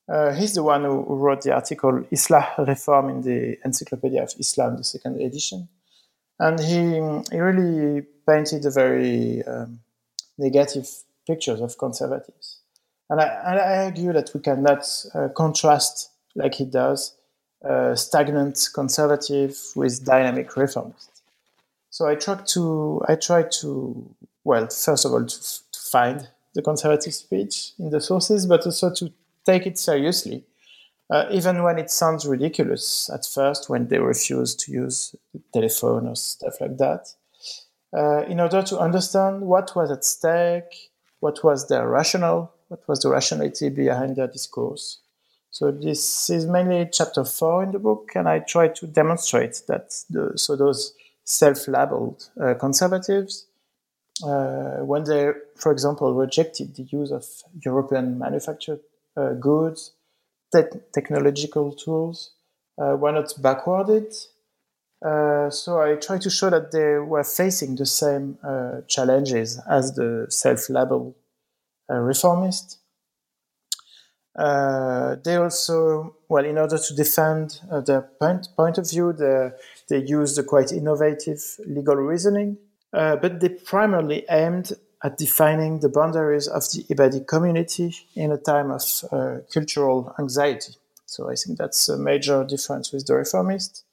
[0.07, 4.33] Uh, he's the one who, who, wrote the article Islah Reform in the Encyclopedia of
[4.39, 5.67] Islam, the second edition.
[6.39, 9.79] And he, he really painted a very um,
[10.37, 10.87] negative
[11.27, 12.59] pictures of conservatives.
[13.09, 17.15] And I, and I, argue that we cannot uh, contrast, like he does,
[17.67, 21.21] uh, stagnant conservative with dynamic reformist.
[21.89, 25.39] So I tried to, I tried to, well, first of all, to,
[25.71, 29.11] to find the conservative speech in the sources, but also to
[29.45, 30.43] take it seriously,
[31.09, 35.15] uh, even when it sounds ridiculous at first when they refuse to use
[35.53, 37.13] telephone or stuff like that.
[37.91, 42.99] Uh, in order to understand what was at stake, what was their rationale, what was
[42.99, 44.99] the rationality behind their discourse.
[45.51, 50.03] So this is mainly chapter four in the book, and I try to demonstrate that
[50.09, 50.93] the, so those
[51.23, 53.47] self-labeled uh, conservatives,
[54.23, 57.25] uh, when they, for example, rejected the use of
[57.65, 58.81] European manufactured
[59.17, 59.93] uh, goods,
[60.53, 62.31] te- technological tools,
[62.81, 64.13] uh, were not backwarded.
[65.03, 68.37] Uh, so I try to show that they were facing the same
[68.87, 71.15] challenges as the self-labeled
[71.89, 72.77] reformists.
[74.39, 79.49] Uh, they also, well, in order to defend uh, their point, point of view, they,
[79.89, 82.57] they used a quite innovative legal reasoning,
[82.93, 84.71] uh, but they primarily aimed
[85.03, 90.73] at defining the boundaries of the Ibadi community in a time of uh, cultural anxiety.
[91.05, 93.83] So I think that's a major difference with the reformists.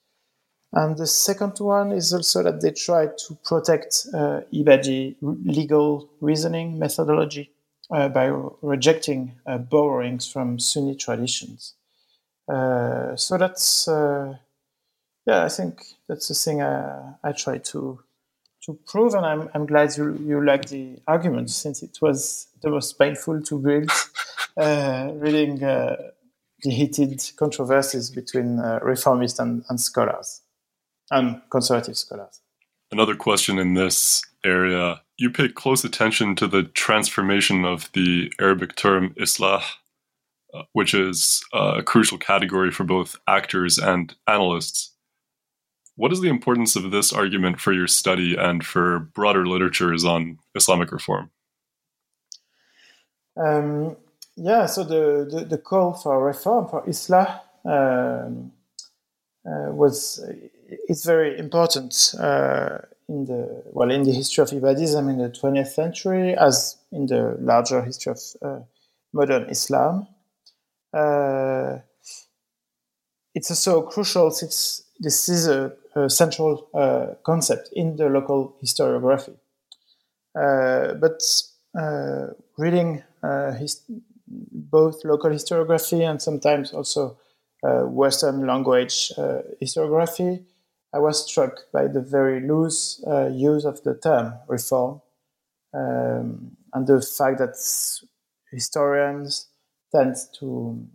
[0.72, 6.78] And the second one is also that they try to protect uh, Ibadi legal reasoning
[6.78, 7.52] methodology
[7.90, 8.26] uh, by
[8.60, 11.74] rejecting uh, borrowings from Sunni traditions.
[12.48, 14.36] Uh, so that's, uh,
[15.24, 18.00] yeah, I think that's the thing I, I try to
[18.66, 22.70] to prove, and I'm, I'm glad you, you like the argument since it was the
[22.70, 23.88] most painful to read,
[24.56, 25.96] uh, reading uh,
[26.62, 30.42] the heated controversies between uh, reformists and, and scholars
[31.10, 32.40] and conservative scholars.
[32.90, 38.76] Another question in this area you pay close attention to the transformation of the Arabic
[38.76, 39.62] term Islah,
[40.52, 44.92] uh, which is a crucial category for both actors and analysts.
[45.96, 50.38] What is the importance of this argument for your study and for broader literatures on
[50.54, 51.30] Islamic reform?
[53.36, 53.96] Um,
[54.36, 58.52] yeah, so the, the, the, call for reform for Islah um,
[59.46, 60.22] uh, was
[60.88, 62.78] it's very important uh,
[63.08, 67.36] in the well in the history of Ibadism in the 20th century, as in the
[67.40, 68.60] larger history of uh,
[69.12, 70.06] modern Islam.
[70.92, 71.78] Uh,
[73.34, 75.72] it's also crucial since this is a
[76.08, 79.36] central uh, concept in the local historiography.
[80.38, 81.22] Uh, but
[81.78, 82.26] uh,
[82.58, 83.02] reading
[83.58, 83.82] his,
[84.28, 87.18] both local historiography and sometimes also
[87.62, 89.10] Western language
[89.60, 90.44] historiography,
[90.94, 95.00] I was struck by the very loose use of the term reform
[95.74, 97.54] um, and the fact that
[98.52, 99.48] historians
[99.92, 100.86] tend to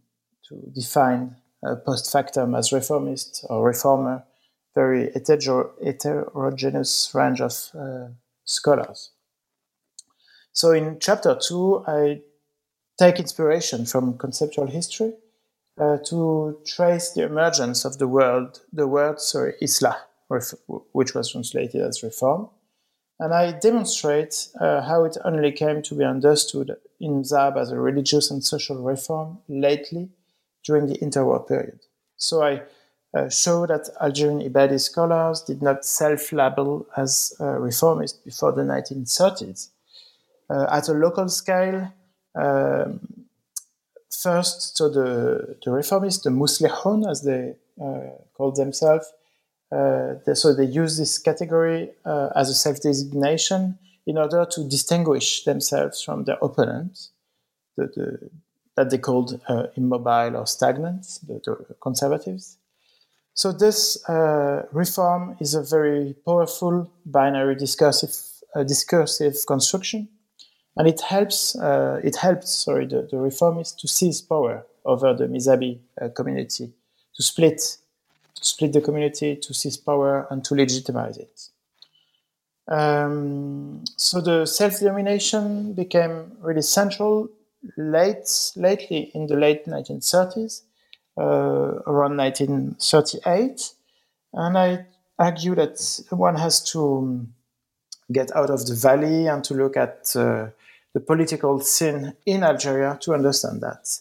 [0.47, 1.35] to define
[1.65, 4.23] uh, post factum as reformist or reformer
[4.75, 8.07] very heterogeneous range of uh,
[8.43, 9.11] scholars.
[10.53, 12.21] So in chapter two, I
[12.99, 15.13] take inspiration from conceptual history
[15.79, 19.97] uh, to trace the emergence of the word, the word, sorry, Islah,
[20.91, 22.49] which was translated as reform.
[23.19, 27.79] And I demonstrate uh, how it only came to be understood in Zab as a
[27.79, 30.09] religious and social reform lately
[30.65, 31.79] during the interwar period.
[32.17, 32.63] So I
[33.13, 39.69] uh, show that Algerian Ibadi scholars did not self-label as uh, reformist before the 1930s.
[40.49, 41.91] Uh, at a local scale,
[42.35, 42.99] um,
[44.09, 49.11] first, so the, the reformists, the Muslihun, as they uh, call themselves,
[49.71, 56.01] uh, they, so they use this category as a self-designation in order to distinguish themselves
[56.01, 57.11] from their opponents,
[57.77, 58.29] the, the,
[58.75, 59.39] that they called
[59.75, 62.57] immobile or stagnant, the, the conservatives.
[63.33, 68.15] So this uh, reform is a very powerful binary discursive
[68.53, 70.09] uh, discursive construction,
[70.75, 75.27] and it helps uh, it helped sorry the, the reformists to seize power over the
[75.27, 76.73] Mizabi uh, community,
[77.15, 77.77] to split
[78.35, 81.49] to split the community, to seize power, and to legitimize it.
[82.67, 87.29] Um, so the self-determination became really central
[87.77, 90.63] late lately in the late 1930s
[91.17, 93.73] around 1938.
[94.33, 94.85] And I
[95.19, 97.27] argue that one has to
[98.11, 100.47] get out of the valley and to look at uh,
[100.93, 103.99] the political scene in Algeria to understand that.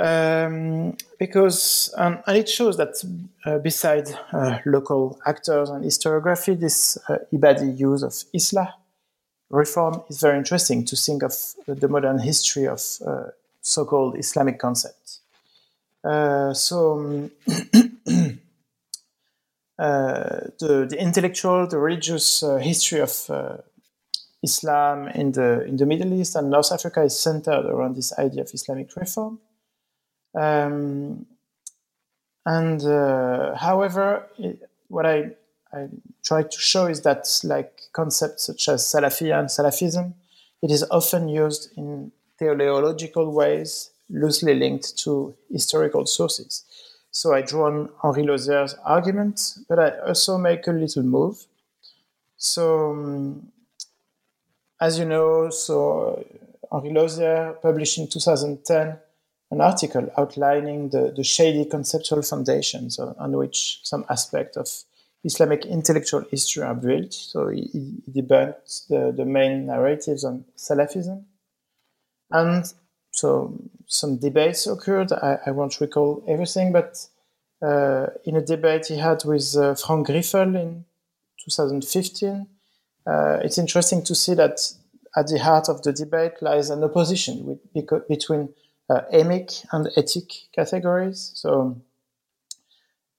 [0.00, 3.02] Um, because, and, and, it shows that
[3.44, 8.74] uh, uh, local actors and historiography, this uh, Ibadi use of Islah
[9.50, 11.34] reform is very interesting to think of
[11.66, 13.24] the modern history of uh,
[13.60, 14.97] so called Islamic concepts.
[16.04, 17.30] Uh, so, um,
[19.78, 23.58] Uh, the, the intellectual, the religious uh, history of uh,
[24.42, 28.42] Islam in the in the Middle East and North Africa is centered around this idea
[28.42, 29.38] of Islamic reform.
[30.34, 31.26] Um,
[32.44, 35.30] and uh, however, it, what I,
[35.72, 35.88] I
[36.24, 40.14] try to show is that like concepts such as Salafiyya and Salafism,
[40.60, 46.64] it is often used in teleological ways, loosely linked to historical sources.
[47.10, 51.46] So I draw on Henri Lauzière's argument, but I also make a little move.
[52.36, 53.48] So, um,
[54.80, 56.24] as you know, so
[56.70, 58.98] Henri Lauzière published in 2010
[59.50, 64.68] an article outlining the, the shady conceptual foundations on, on, which some aspect of
[65.24, 67.14] Islamic intellectual history are built.
[67.14, 71.24] So he, he debunked the, the main narratives on Salafism.
[72.30, 72.70] And
[73.10, 73.58] so
[73.88, 75.12] some debates occurred.
[75.12, 77.04] I, I won't recall everything, but
[77.60, 80.84] uh, in a debate he had with uh, Frank Griffel in
[81.44, 82.46] 2015,
[83.06, 84.60] uh, it's interesting to see that
[85.16, 88.50] at the heart of the debate lies an opposition with, between
[88.90, 91.32] uh, emic and etic categories.
[91.34, 91.80] So,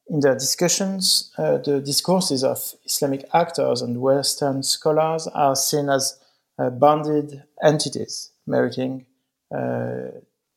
[0.08, 6.20] in their discussions, uh, the discourses of Islamic actors and Western scholars are seen as
[6.58, 9.06] uh, bounded entities, meriting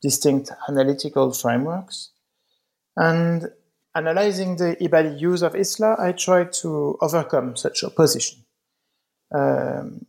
[0.03, 2.11] distinct analytical frameworks.
[2.97, 3.49] And
[3.95, 8.45] analyzing the Ibadi use of Islah, I tried to overcome such opposition.
[9.35, 10.07] Um,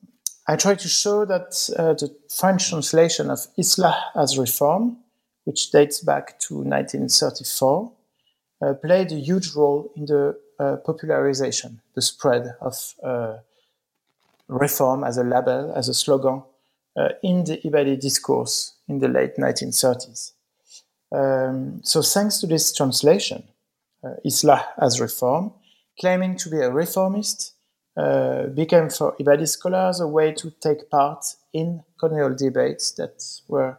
[0.47, 4.97] I tried to show that uh, the French translation of Islah as reform,
[5.45, 7.91] which dates back to 1934,
[8.61, 13.37] uh, played a huge role in the uh, popularization, the spread of uh,
[14.47, 16.43] reform as a label, as a slogan
[17.21, 20.33] in the Ibadi discourse in the late 1930s.
[21.13, 23.43] Um, so, thanks to this translation,
[24.03, 25.53] uh, Islah as reform,
[25.99, 27.53] claiming to be a reformist,
[27.95, 33.77] uh, became for Ibadi scholars a way to take part in colonial debates that were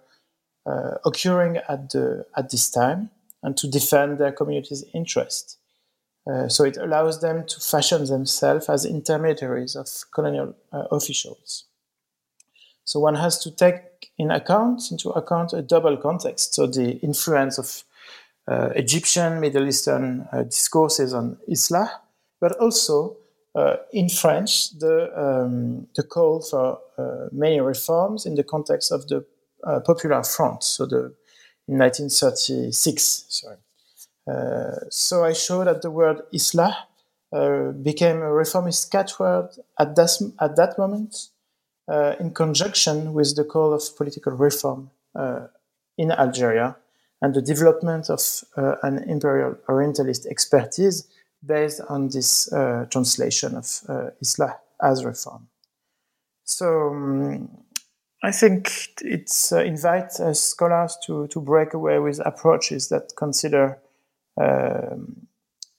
[0.66, 3.10] uh, occurring at, the, at this time
[3.42, 5.58] and to defend their community's interest.
[6.30, 11.64] Uh, so it allows them to fashion themselves as intermediaries of colonial uh, officials.
[12.84, 16.54] So one has to take in account into account a double context.
[16.54, 17.84] So the influence of
[18.46, 21.88] uh, Egyptian, Middle Eastern uh, discourses on Islam,
[22.40, 23.16] but also
[23.54, 26.78] uh, in French the um, the call for
[27.32, 29.24] many reforms in the context of the
[29.86, 30.62] Popular Front.
[30.64, 31.14] So the
[31.66, 33.56] in 1936, sorry.
[34.90, 36.76] so I show that the word Islah
[37.32, 41.30] uh, became a reformist catchword at that, at that moment
[41.88, 45.46] uh, in conjunction with the call of political reform uh,
[45.98, 46.76] in Algeria
[47.22, 48.20] and the development of
[48.56, 51.06] uh, an imperial Orientalist expertise
[51.44, 55.48] based on this uh, translation of uh, Islah as reform.
[56.44, 57.48] So um,
[58.22, 58.70] I think
[59.00, 63.78] it uh, invites scholars to, to break away with approaches that consider
[64.40, 65.26] um,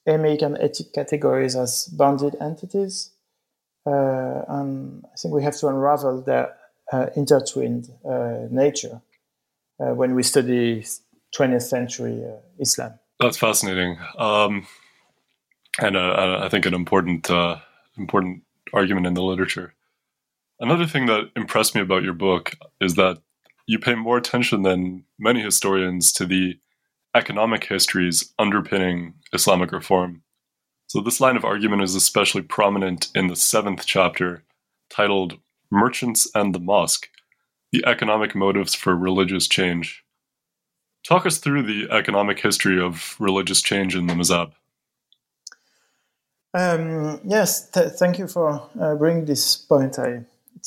[0.07, 3.11] emic and etic categories as bounded entities
[3.85, 6.55] and I think we have to unravel their
[6.91, 9.01] uh, intertwined uh, nature
[9.77, 10.85] when we study
[11.37, 12.23] 20th century
[12.59, 12.93] Islam.
[13.19, 14.67] That's fascinating, um,
[15.79, 17.57] and uh, I think an important uh,
[17.97, 19.73] important argument in the literature.
[20.59, 23.19] Another thing that impressed me about your book is that
[23.67, 26.59] you pay more attention than many historians to the
[27.15, 30.21] economic histories underpinning Islamic reform.
[30.87, 34.43] So, this line of argument is especially prominent in the seventh chapter,
[34.89, 35.39] titled
[35.71, 37.09] Merchants and the Mosque
[37.71, 40.03] The Economic Motives for Religious Change.
[41.07, 44.53] Talk us through the economic history of religious change in the Mazab.
[46.53, 49.99] Um, yes, th- thank you for uh, bringing this point.
[49.99, 50.23] I,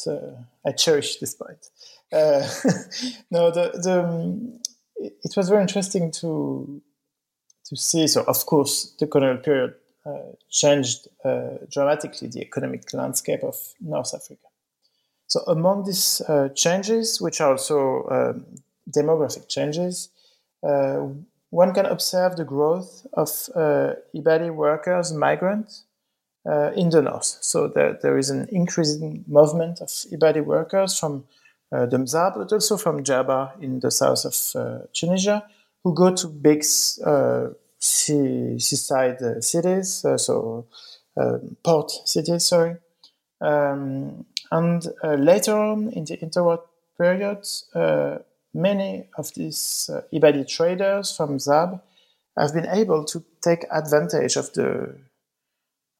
[0.07, 1.67] uh, I cherish this point.
[2.13, 2.47] Uh,
[3.31, 4.61] no, the, the, um,
[5.01, 6.83] it was very interesting to
[7.67, 8.07] to see.
[8.07, 9.75] So, of course, the colonial period
[10.51, 14.47] changed uh, dramatically the economic landscape of North Africa.
[15.27, 18.47] So among these uh, changes, which are also um,
[18.91, 20.09] demographic changes,
[21.51, 25.85] one can observe the growth of uh, Ibadi workers, migrants,
[26.49, 27.39] uh, in the north.
[27.41, 31.25] So there, there is an increasing movement of Ibadi workers from
[31.71, 35.45] uh, but also from Djerba in the south of uh, Tunisia,
[35.85, 36.65] who go to big
[37.05, 37.49] uh,
[37.79, 40.67] sea, seaside uh, cities, uh, so
[41.17, 42.77] um, port cities, sorry.
[43.41, 46.61] Um, and later on in the interwar
[46.99, 47.47] period,
[48.55, 51.81] many of these Ibadi traders from Zab
[52.37, 54.97] have been able to take advantage of the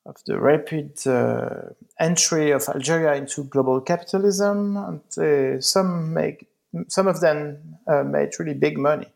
[0.07, 6.47] of the rapid uh, entry of Algeria into global capitalism, and uh, some make
[6.89, 9.07] some of them uh, made really big money.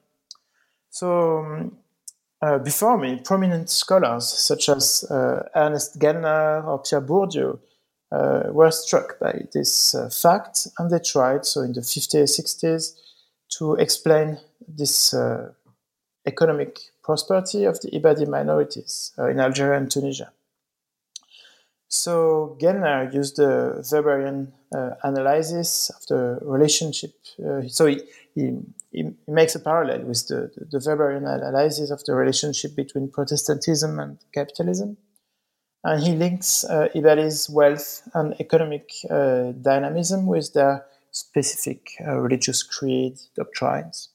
[0.90, 1.78] So um,
[2.42, 7.58] uh, before me, prominent scholars such as uh, Ernest Gellner or Pierre Bourdieu
[8.10, 12.94] uh, were struck by this fact, and they tried, so in the 50s, 60s,
[13.58, 14.38] to explain
[14.68, 15.14] this
[16.26, 20.32] economic prosperity of the Ibadi minorities in Algeria and Tunisia.
[21.92, 27.12] So Gellner used the Weberian uh, analysis of the relationship.
[27.38, 28.00] Uh, so he,
[28.34, 28.58] he,
[28.92, 34.18] he, makes a parallel with the, the, Weberian analysis of the relationship between Protestantism and
[34.32, 34.96] capitalism.
[35.84, 36.88] And he links uh,
[37.50, 44.10] wealth and economic uh, dynamism with their specific uh, religious creed doctrines.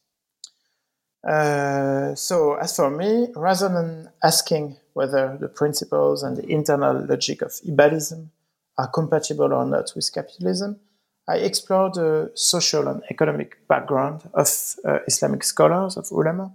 [1.28, 7.42] Uh, so, as for me, rather than asking whether the principles and the internal logic
[7.42, 8.30] of Ibadism
[8.78, 10.80] are compatible or not with capitalism,
[11.28, 14.48] I explore the social and economic background of
[14.86, 16.54] uh, Islamic scholars, of ulama,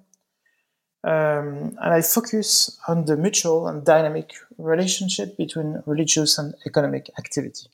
[1.04, 7.66] um, and I focus on the mutual and dynamic relationship between religious and economic activity.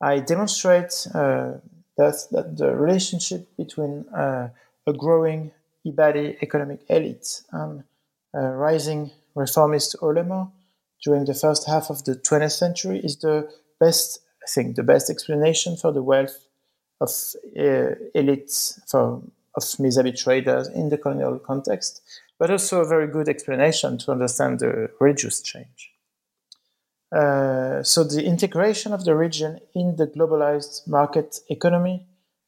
[0.00, 1.54] I demonstrate uh,
[1.96, 4.48] that, that the relationship between uh,
[4.86, 5.52] a growing
[5.86, 7.82] Ibadi economic elite and
[8.32, 10.50] rising reformist ulama
[11.02, 13.48] during the first half of the 20th century is the
[13.80, 16.46] best, I think, the best explanation for the wealth
[17.00, 17.10] of
[17.56, 19.22] uh, elites, for,
[19.54, 22.02] of Mizabi traders in the colonial context,
[22.38, 25.90] but also a very good explanation to understand the religious change.
[27.14, 32.06] Uh, so the integration of the region in the globalized market economy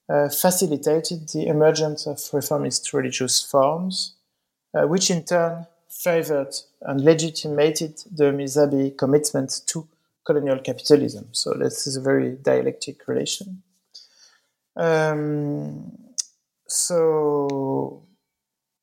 [0.09, 4.15] uh, facilitated the emergence of reformist religious forms,
[4.75, 9.87] uh, which in turn favored and legitimated the Mizabi commitment to
[10.25, 11.29] colonial capitalism.
[11.33, 13.63] So this is a very dialectic relation.
[14.77, 15.93] Um,
[16.67, 18.03] so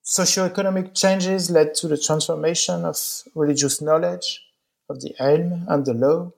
[0.04, 2.98] socioeconomic changes led to the transformation of
[3.36, 4.44] religious knowledge,
[4.90, 6.32] of the ilm and the law.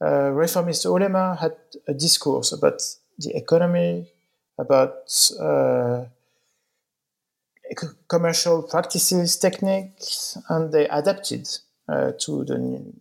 [0.00, 1.56] Uh, reformist ulema had
[1.88, 2.82] a discourse about
[3.18, 4.06] the economy,
[4.58, 5.08] about
[5.40, 6.04] uh,
[8.08, 11.48] commercial practices, techniques, and they adapted
[11.88, 12.92] uh, to the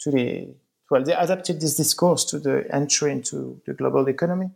[0.00, 0.54] to the
[0.90, 4.50] well, they adapted this discourse to the entry into the global economy.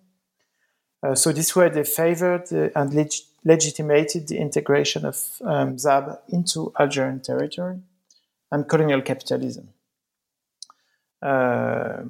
[1.03, 3.13] Uh, so this way, they favored uh, and leg-
[3.45, 7.81] legitimated the integration of um, Zab into Algerian territory
[8.51, 9.69] and colonial capitalism.
[11.21, 12.03] Uh,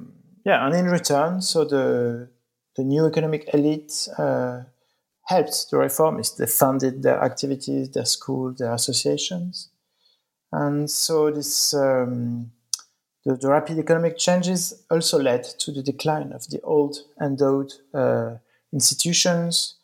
[0.45, 2.29] yeah, and in return, so the
[2.75, 4.61] the new economic elite uh,
[5.25, 6.37] helped the reformists.
[6.37, 9.69] They funded their activities, their schools, their associations.
[10.51, 12.51] And so this um,
[13.25, 18.35] the, the, rapid economic changes also led to the decline of the old endowed uh,
[18.73, 19.75] institutions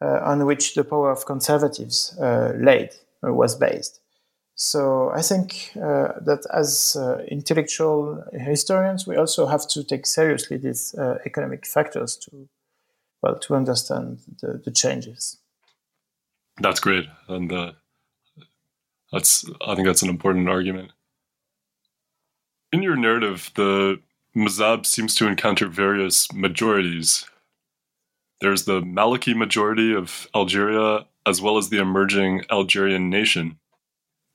[0.00, 2.90] uh, on which the power of conservatives uh, laid
[3.26, 4.00] uh, was based.
[4.54, 10.56] So I think uh, that as uh, intellectual historians, we also have to take seriously
[10.56, 12.48] these economic factors to
[13.22, 15.38] well to understand the, the changes.
[16.60, 17.50] That's great, and
[19.12, 20.92] that's I think that's an important argument.
[22.72, 24.00] In your narrative, the
[24.36, 27.26] Mazab seems to encounter various majorities.
[28.40, 33.58] There's the Maliki majority of Algeria, as well as the emerging Algerian nation.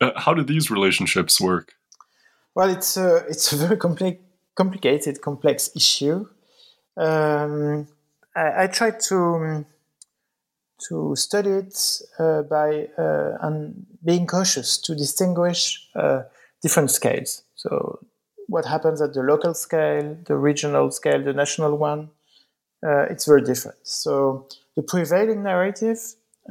[0.01, 1.73] Uh, how do these relationships work?
[2.55, 4.19] Well, it's a, it's a very compli-
[4.55, 6.27] complicated, complex issue.
[6.97, 7.88] Um,
[8.36, 9.65] I, I tried to
[10.89, 16.23] to study it uh, by uh, and being cautious to distinguish uh,
[16.61, 17.43] different scales.
[17.55, 17.99] So,
[18.48, 22.10] what happens at the local scale, the regional scale, the national one,
[22.86, 23.78] uh, it's very different.
[23.84, 26.00] So, the prevailing narrative,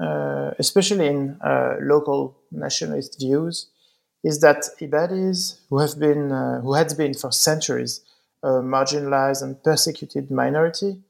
[0.00, 3.68] uh, especially in uh, local nationalist views,
[4.24, 6.30] is that Ibadis, who have been,
[6.62, 8.00] who had been for centuries,
[8.42, 11.02] a marginalized and persecuted minority,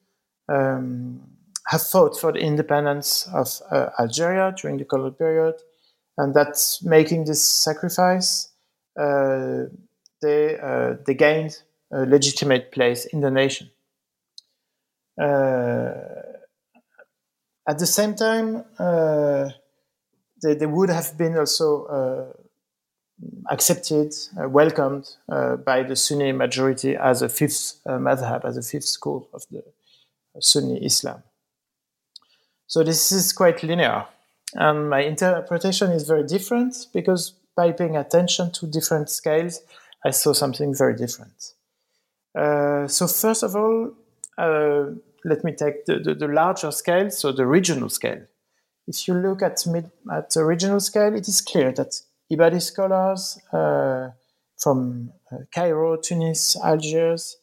[0.49, 1.21] um,
[1.69, 5.55] have fought for the independence of uh, Algeria during the colonial period,
[6.19, 8.49] and that's making this sacrifice.
[10.23, 13.71] Uh, they uh, they gained a legitimate place in the nation.
[15.21, 15.93] Uh,
[17.69, 19.51] at the same time, uh,
[20.43, 22.35] they, they, would have been also
[23.51, 25.17] accepted, welcomed
[25.65, 29.63] by the Sunni majority as a fifth madhab, as a fifth school of the
[30.41, 31.23] Sunni Islam.
[32.67, 34.07] So this is quite linear.
[34.55, 39.61] And my interpretation is very different because by paying attention to different scales,
[40.05, 41.53] I saw something very different.
[42.37, 43.93] Uh, so first of all,
[44.39, 44.85] uh,
[45.25, 48.23] let me take the, the, the, larger scale, so the regional scale.
[48.89, 52.01] If you look at mid, at the regional scale, it is clear that
[52.33, 54.11] Ibadi scholars uh,
[54.59, 57.37] from uh, Cairo, Tunis, Algiers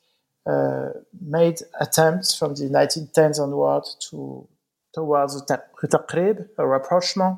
[0.45, 0.89] uh,
[1.21, 4.47] made attempts from the 1910s onward to
[4.93, 5.45] towards a
[5.87, 7.37] taqrib, a rapprochement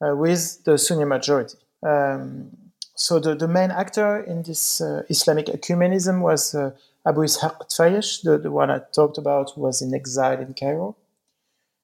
[0.00, 1.58] uh, with the Sunni majority.
[1.86, 2.50] Um,
[2.96, 6.70] so the, the main actor in this uh, Islamic ecumenism was uh,
[7.06, 10.96] Abu Ishaq Tfayesh, the, the one I talked about, who was in exile in Cairo,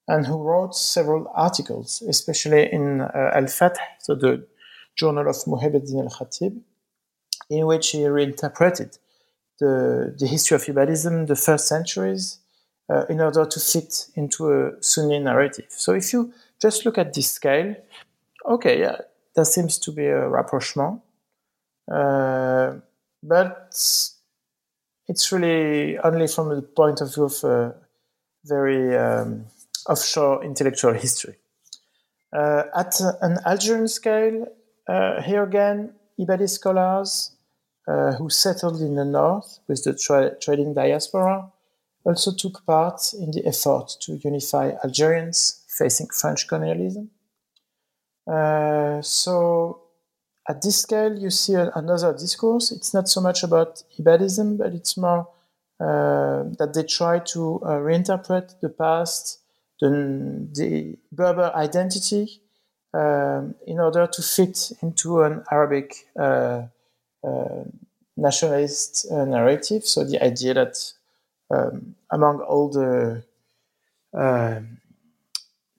[0.08, 4.46] and who wrote several articles, especially in uh, Al Fath, so the
[4.96, 6.58] journal of Muhyiddin al Khatib,
[7.50, 8.96] in which he reinterpreted
[9.60, 12.38] the, the history of Ibadism, the first centuries,
[12.90, 15.66] uh, in order to fit into a Sunni narrative.
[15.68, 17.76] So if you just look at this scale,
[18.46, 18.96] okay, yeah,
[19.34, 21.00] there seems to be a rapprochement,
[21.90, 22.74] uh,
[23.22, 23.74] but
[25.08, 27.74] it's really only from the point of view of a
[28.44, 29.46] very um,
[29.88, 31.36] offshore intellectual history.
[32.32, 34.46] Uh, at an Algerian scale,
[34.88, 37.32] uh, here again, Ibadi scholars
[37.88, 41.50] uh, who settled in the north with the tra- trading diaspora
[42.04, 47.10] also took part in the effort to unify Algerians facing French colonialism.
[48.26, 49.80] Uh, so,
[50.48, 52.70] at this scale, you see a, another discourse.
[52.72, 55.28] It's not so much about Ibadism, but it's more
[55.80, 59.40] uh, that they try to uh, reinterpret the past,
[59.80, 62.40] the, the Berber identity,
[62.94, 66.62] um, in order to fit into an Arabic uh,
[67.24, 67.64] uh,
[68.16, 69.84] nationalist narrative.
[69.84, 70.92] So, the idea that
[71.50, 73.24] um, among all the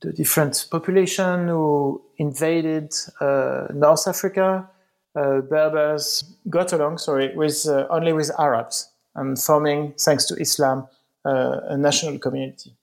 [0.03, 4.69] the different population who invaded uh, North Africa,
[5.15, 10.87] uh, Berbers got along, sorry, with uh, only with Arabs and forming, thanks to Islam,
[11.25, 12.75] a national community.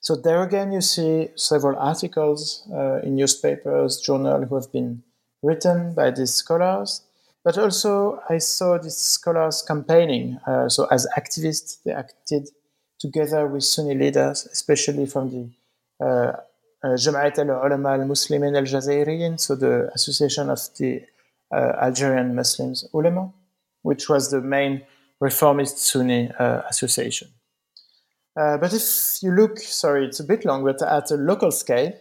[0.00, 5.02] So there again, you see several articles uh, in newspapers, journals who have been
[5.42, 7.02] written by these scholars
[7.44, 10.38] but also, I saw these scholars campaigning.
[10.46, 12.48] Uh, so, as activists, they acted
[13.00, 15.50] together with Sunni leaders, especially from the
[16.02, 21.02] Jama'at al-Ulama al-Muslimin al-Jazairiyin, so the Association of the
[21.52, 23.32] Algerian Muslims Ulama,
[23.82, 24.82] which was the main
[25.20, 27.28] reformist Sunni association.
[28.34, 31.92] Uh, but if you look, sorry, it's a bit long, but at a local scale,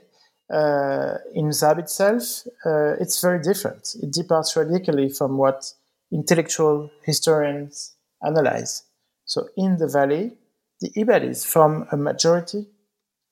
[0.52, 3.96] uh, in Zab itself, uh, it's very different.
[4.02, 5.74] It departs radically from what
[6.12, 7.96] intellectual historians
[8.26, 8.84] analyze.
[9.26, 10.34] So in the valley,
[10.80, 12.68] the Ibadis form a majority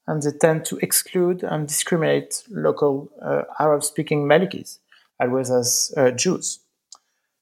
[0.10, 4.80] and they tend to exclude and discriminate local uh, Arab speaking Malikis
[5.20, 6.60] as well as uh, Jews.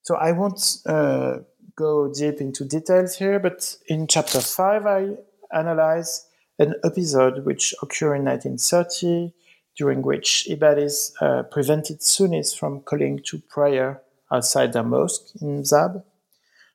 [0.01, 1.37] So I won't uh,
[1.77, 5.11] go deep into details here, but in chapter 5, I
[5.53, 6.27] analyze
[6.59, 9.33] an episode which occurred in 1930
[9.77, 16.03] during which Ibadis uh, prevented Sunnis from calling to prayer outside their mosque in Zab.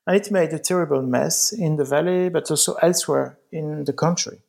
[0.07, 4.40] And it made a terrible mess in the valley, but also elsewhere in the country.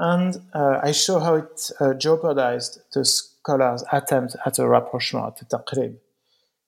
[0.00, 5.42] And uh, I show how it uh, jeopardized the scholars' attempt at a rapprochement, at
[5.42, 5.96] a taqrib.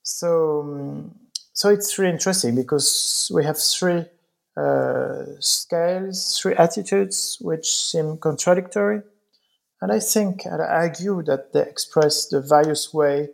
[0.03, 1.15] So, um,
[1.53, 4.05] so it's really interesting because we have three
[4.57, 9.03] uh, scales, three attitudes which seem contradictory
[9.83, 13.31] and I think and I argue that they express the various way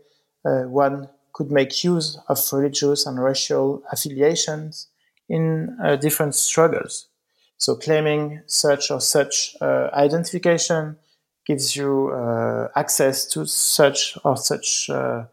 [0.46, 4.88] uh, one could make use of religious and racial affiliations
[5.28, 7.08] in uh, different struggles.
[7.58, 10.96] So claiming such or such uh, identification
[11.46, 15.24] gives you uh, access to such or such uh,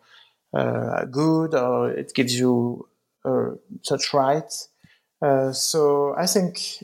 [0.53, 2.87] uh, good, or it gives you
[3.81, 4.69] such rights.
[5.51, 6.83] so I think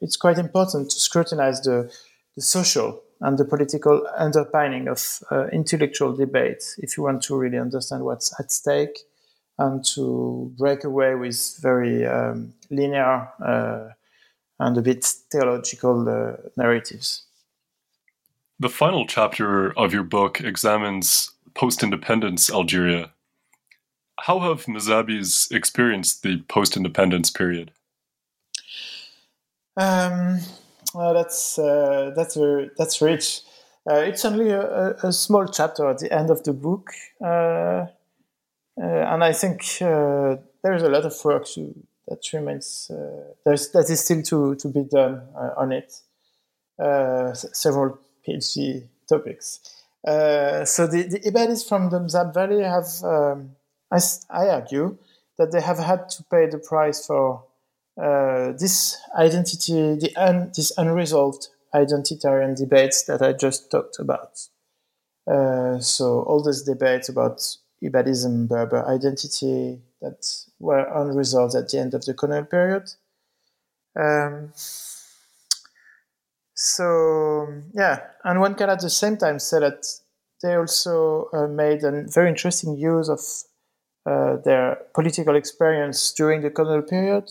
[0.00, 1.92] it's quite important to scrutinize the,
[2.36, 7.58] the social and the political underpinning of uh, intellectual debate if you want to really
[7.58, 9.00] understand what's at stake
[9.58, 13.88] and to break away with very um, linear uh,
[14.60, 17.24] and a bit theological uh, narratives.
[18.60, 23.10] The final chapter of your book examines post independence Algeria.
[24.20, 27.72] How have Mazabis experienced the post independence period?
[29.78, 30.40] Um,
[30.94, 32.36] well, that's uh, that's
[32.76, 33.40] that's rich.
[33.90, 36.90] Uh, it's only a, a, small chapter at the end of the book,
[37.24, 37.86] uh, uh
[38.76, 41.74] and I think uh, there's a lot of work to,
[42.10, 42.90] that remains.
[42.90, 45.22] Uh, there's that is still to to be done
[45.56, 45.92] on it.
[47.52, 49.60] several PhD topics.
[50.04, 53.50] so the, the Ibadis from the Mzab Valley have, um,
[53.90, 53.98] I,
[54.30, 54.96] I argue,
[55.38, 57.44] that they have had to pay the price for
[58.00, 64.38] uh, this identity, the un, this unresolved identitarian debates that I just talked about.
[65.30, 67.40] Uh, so all these debates about
[67.82, 70.26] Ibadism, Berber identity that
[70.58, 72.90] were unresolved at the end of the colonial period.
[73.98, 74.52] Um,
[76.54, 79.86] so yeah, and one can at the same time say that
[80.42, 83.20] they also uh, made a very interesting use of
[84.06, 87.30] uh, their political experience during the colonial period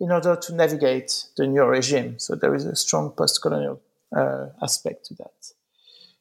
[0.00, 2.18] in order to navigate the new regime.
[2.18, 3.80] So there is a strong post-colonial
[4.14, 5.52] uh, aspect to that.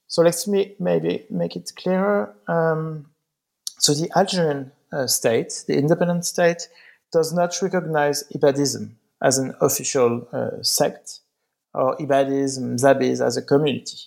[0.07, 2.33] So let's me maybe make it clearer.
[2.47, 3.07] Um,
[3.77, 6.69] so the Algerian uh, state, the independent state,
[7.11, 11.19] does not recognize Ibadism as an official uh, sect
[11.73, 13.97] or Ibadism, Zabis as a community.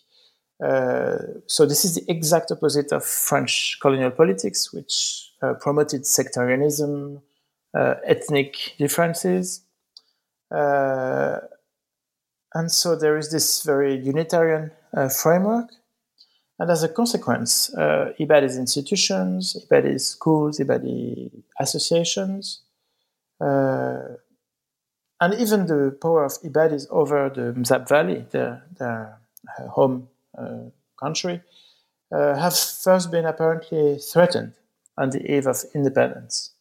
[0.62, 7.20] Uh, so this is the exact opposite of French colonial politics, which uh, promoted sectarianism,
[7.74, 9.62] uh, ethnic differences.
[10.50, 11.38] Uh,
[12.54, 14.70] and so there is this very unitarian
[15.22, 15.68] framework.
[16.58, 21.30] And as a consequence, uh, Ibadi institutions, Ibadi schools, Ibadi
[21.60, 22.62] associations,
[23.40, 24.16] uh,
[25.20, 29.18] and even the power of Ibadis over the Mzab Valley, their, their
[29.70, 31.42] home uh, country,
[32.12, 34.52] uh, have first been apparently threatened
[34.96, 36.52] on the eve of independence.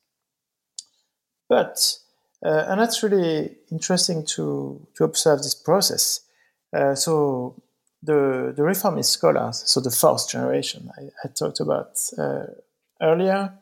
[1.49, 1.97] But,
[2.45, 6.21] uh, and that's really interesting to, to observe this process.
[6.75, 7.61] Uh, so,
[8.03, 12.45] the, the reformist scholars, so the fourth generation I, I talked about uh,
[13.01, 13.53] earlier,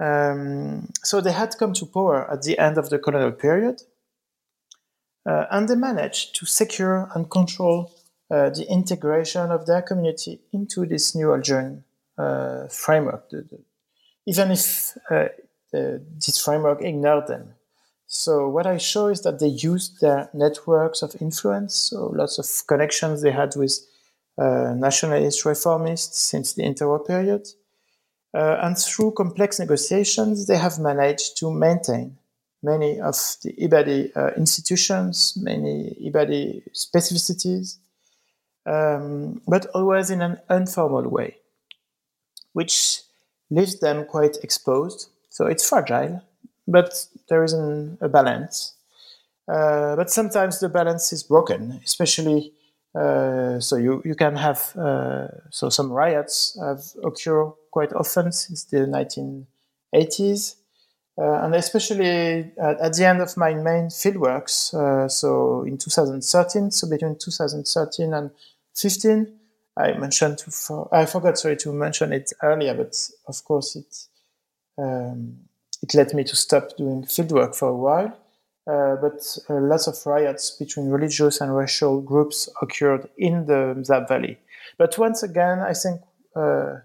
[0.00, 3.82] um, so they had come to power at the end of the colonial period,
[5.28, 7.92] uh, and they managed to secure and control
[8.30, 11.84] uh, the integration of their community into this new Algerian
[12.18, 13.58] uh, framework, the, the,
[14.26, 15.28] even if uh,
[15.72, 17.54] this framework ignored them.
[18.16, 22.66] So what I show is that they used their networks of influence, so lots of
[22.68, 23.76] connections they had with
[24.38, 27.48] uh, nationalist reformists since the interwar period,
[28.32, 32.16] uh, and through complex negotiations, they have managed to maintain
[32.62, 37.78] many of the Ibadi uh, institutions, many Ibadi specificities,
[38.64, 41.36] um, but always in an informal way,
[42.52, 43.02] which
[43.50, 45.08] leaves them quite exposed.
[45.30, 46.22] So it's fragile,
[46.66, 48.74] but there is a balance.
[49.46, 52.52] Uh, but sometimes the balance is broken, especially
[52.94, 58.64] uh, so you, you can have uh, so some riots have occurred quite often since
[58.64, 60.54] the 1980s
[61.16, 66.72] uh, and especially at, at, the end of my main fieldworks, uh, so in 2013,
[66.72, 68.30] so between 2013 and
[68.74, 69.32] 15,
[69.76, 72.96] I mentioned to for, I forgot sorry to mention it earlier, but
[73.28, 74.06] of course it
[74.76, 75.38] um,
[75.84, 78.10] it led me to stop doing fieldwork for a while.
[78.66, 79.20] Uh, but
[79.50, 84.38] uh, lots of riots between religious and racial groups occurred in the Mzab Valley.
[84.78, 86.00] But once again, I think
[86.34, 86.76] uh,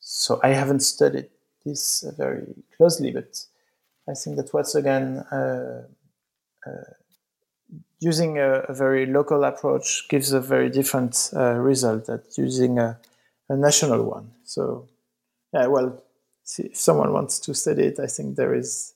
[0.00, 0.40] so.
[0.42, 1.28] I haven't studied
[1.66, 2.46] this very
[2.78, 3.30] closely, but
[4.08, 5.82] I think that once again, uh,
[6.66, 6.90] uh,
[8.00, 12.98] using a, a, very local approach gives a very different uh, result than using a,
[13.50, 14.30] a, national one.
[14.44, 14.88] So,
[15.52, 16.02] yeah, well,
[16.58, 18.94] if someone wants to study it, I think there is,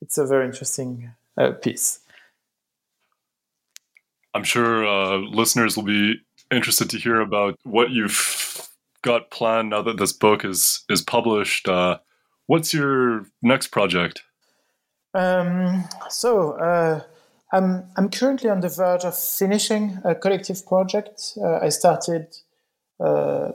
[0.00, 2.00] it's a very interesting uh, piece.
[4.34, 6.16] I'm sure uh, listeners will be
[6.50, 8.68] interested to hear about what you've
[9.02, 11.68] got planned now that this book is is published.
[11.68, 11.98] Uh,
[12.46, 14.22] what's your next project?
[15.12, 17.02] Um, so uh,
[17.52, 21.34] I'm I'm currently on the verge of finishing a collective project.
[21.36, 22.28] Uh, I started,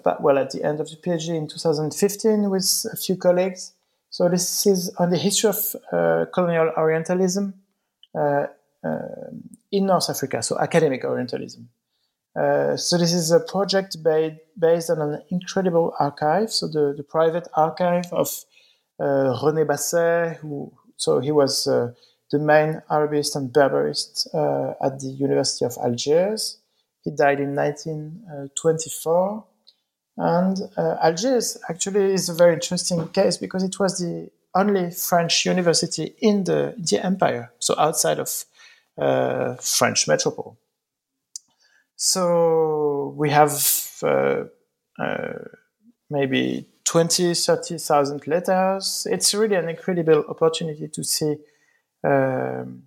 [0.04, 3.74] but well, at the end of the PhD in 2015 with a few colleagues.
[4.10, 7.54] So this is on the history of uh, colonial Orientalism
[8.16, 8.48] uh,
[8.84, 8.98] uh,
[9.72, 10.42] in North Africa.
[10.42, 11.70] So academic Orientalism.
[12.36, 16.52] so this is a project ba- based on an incredible archive.
[16.52, 18.30] So the, the private archive of
[19.00, 21.94] René Basset, who so he was uh,
[22.32, 26.58] the main Arabist and Berberist uh, at the University of Algiers.
[27.08, 29.46] He died in 1924.
[30.18, 35.46] And uh, Algiers actually is a very interesting case because it was the only French
[35.46, 38.44] university in the, the empire, so outside of
[38.98, 40.58] uh, French metropole.
[41.96, 43.54] So we have
[44.04, 44.44] uh,
[45.00, 45.34] uh,
[46.10, 49.08] maybe 20, 30,000 letters.
[49.10, 51.38] It's really an incredible opportunity to see
[52.04, 52.84] um,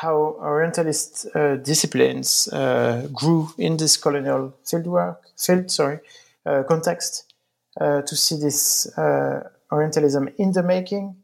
[0.00, 6.00] how Orientalist uh, disciplines uh, grew in this colonial fieldwork field, sorry,
[6.46, 7.30] uh, context,
[7.78, 11.16] uh, to see this uh, Orientalism in the making,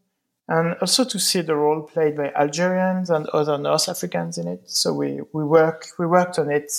[0.48, 4.60] and also to see the role played by Algerians and other North Africans in it.
[4.66, 6.70] So we, we work we worked on it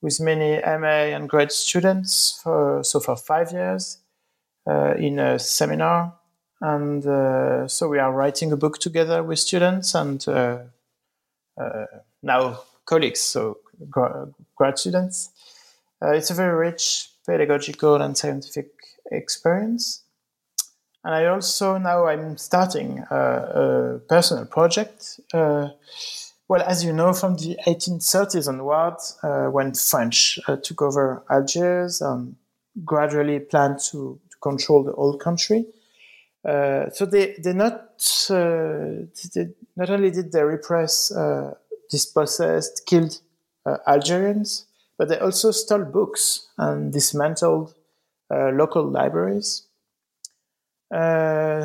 [0.00, 3.98] with many MA and grad students for so for five years
[4.68, 6.14] uh, in a seminar,
[6.60, 7.02] and
[7.68, 10.58] so we are writing a book together with students and uh,
[12.22, 13.58] now colleagues, so
[13.90, 15.30] grad students.
[16.02, 18.70] Uh, it's a very rich pedagogical and scientific
[19.10, 20.02] experience.
[21.04, 25.20] And I also now I'm starting a, a personal project.
[25.32, 25.68] Uh,
[26.48, 32.00] well, as you know, from the 1830s onwards, uh, when French uh, took over Algiers
[32.00, 32.36] and
[32.84, 35.66] gradually planned to, to control the whole country,
[36.44, 37.74] uh, so they they not
[38.30, 41.54] uh, they, not only did they repress uh,
[41.88, 43.20] dispossessed killed
[43.64, 44.66] uh, Algerians,
[44.98, 47.74] but they also stole books and dismantled
[48.30, 49.66] uh, local libraries.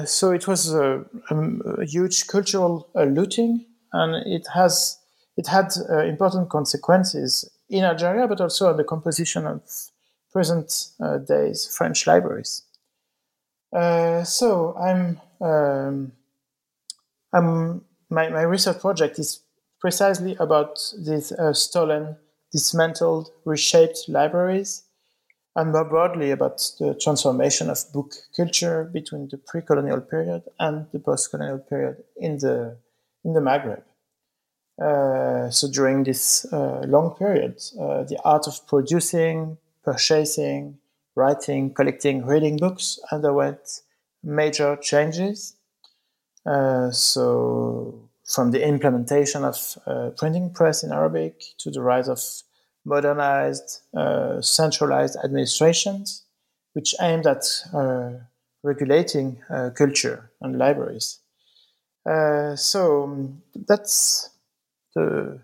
[0.06, 1.36] so it was a, a,
[1.82, 5.00] a huge cultural looting, and it has
[5.38, 5.72] it had
[6.06, 9.62] important consequences in Algeria, but also on the composition of
[10.32, 10.90] present
[11.28, 12.67] days French libraries.
[13.74, 16.12] Uh, so I'm um,
[17.34, 19.42] I'm my, my research project is
[19.80, 22.16] precisely about these uh, stolen,
[22.52, 24.84] dismantled, reshaped libraries,
[25.56, 31.00] and more broadly about the transformation of book culture between the pre-colonial period and the
[31.00, 32.78] post-colonial period in the
[33.26, 33.84] in the Maghreb.
[34.82, 40.78] Uh, so during this uh, long period, uh, the art of producing, purchasing,
[41.18, 43.82] writing, collecting, reading books underwent
[44.24, 45.56] major changes.
[46.46, 52.22] Uh, so, from the implementation of uh, printing press in Arabic to the rise of
[52.86, 56.24] modernized, uh, centralized administrations,
[56.74, 57.44] which aimed at
[57.74, 58.12] uh,
[58.64, 61.20] regulating uh, culture and libraries.
[62.06, 63.34] Uh, so
[63.68, 64.30] that's
[64.96, 65.40] the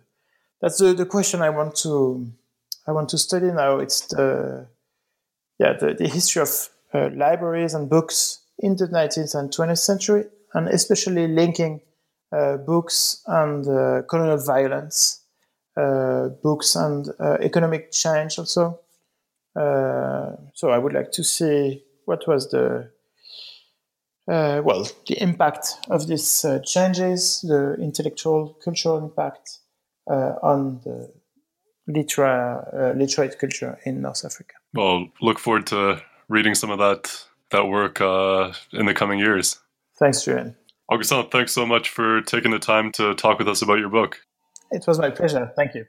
[0.61, 2.31] that's the, the question I want to
[2.87, 3.79] I want to study now.
[3.79, 4.67] It's the
[5.59, 10.25] yeah, the, the history of uh, libraries and books in the 19th and 20th century,
[10.53, 11.81] and especially linking
[12.31, 15.21] uh, books and uh, colonial violence,
[15.77, 18.79] uh, books and uh, economic change also.
[19.55, 22.89] Uh, so I would like to see what was the
[24.25, 29.59] well the impact of these changes, the intellectual, cultural impact
[30.07, 31.13] on the
[31.87, 34.55] literary, literate culture in North Africa.
[34.73, 39.59] Well, look forward to reading some of that that work uh, in the coming years.
[39.99, 40.55] Thanks, Julian.
[40.89, 44.19] Augustin, thanks so much for taking the time to talk with us about your book.
[44.71, 45.51] It was my pleasure.
[45.55, 45.85] Thank you.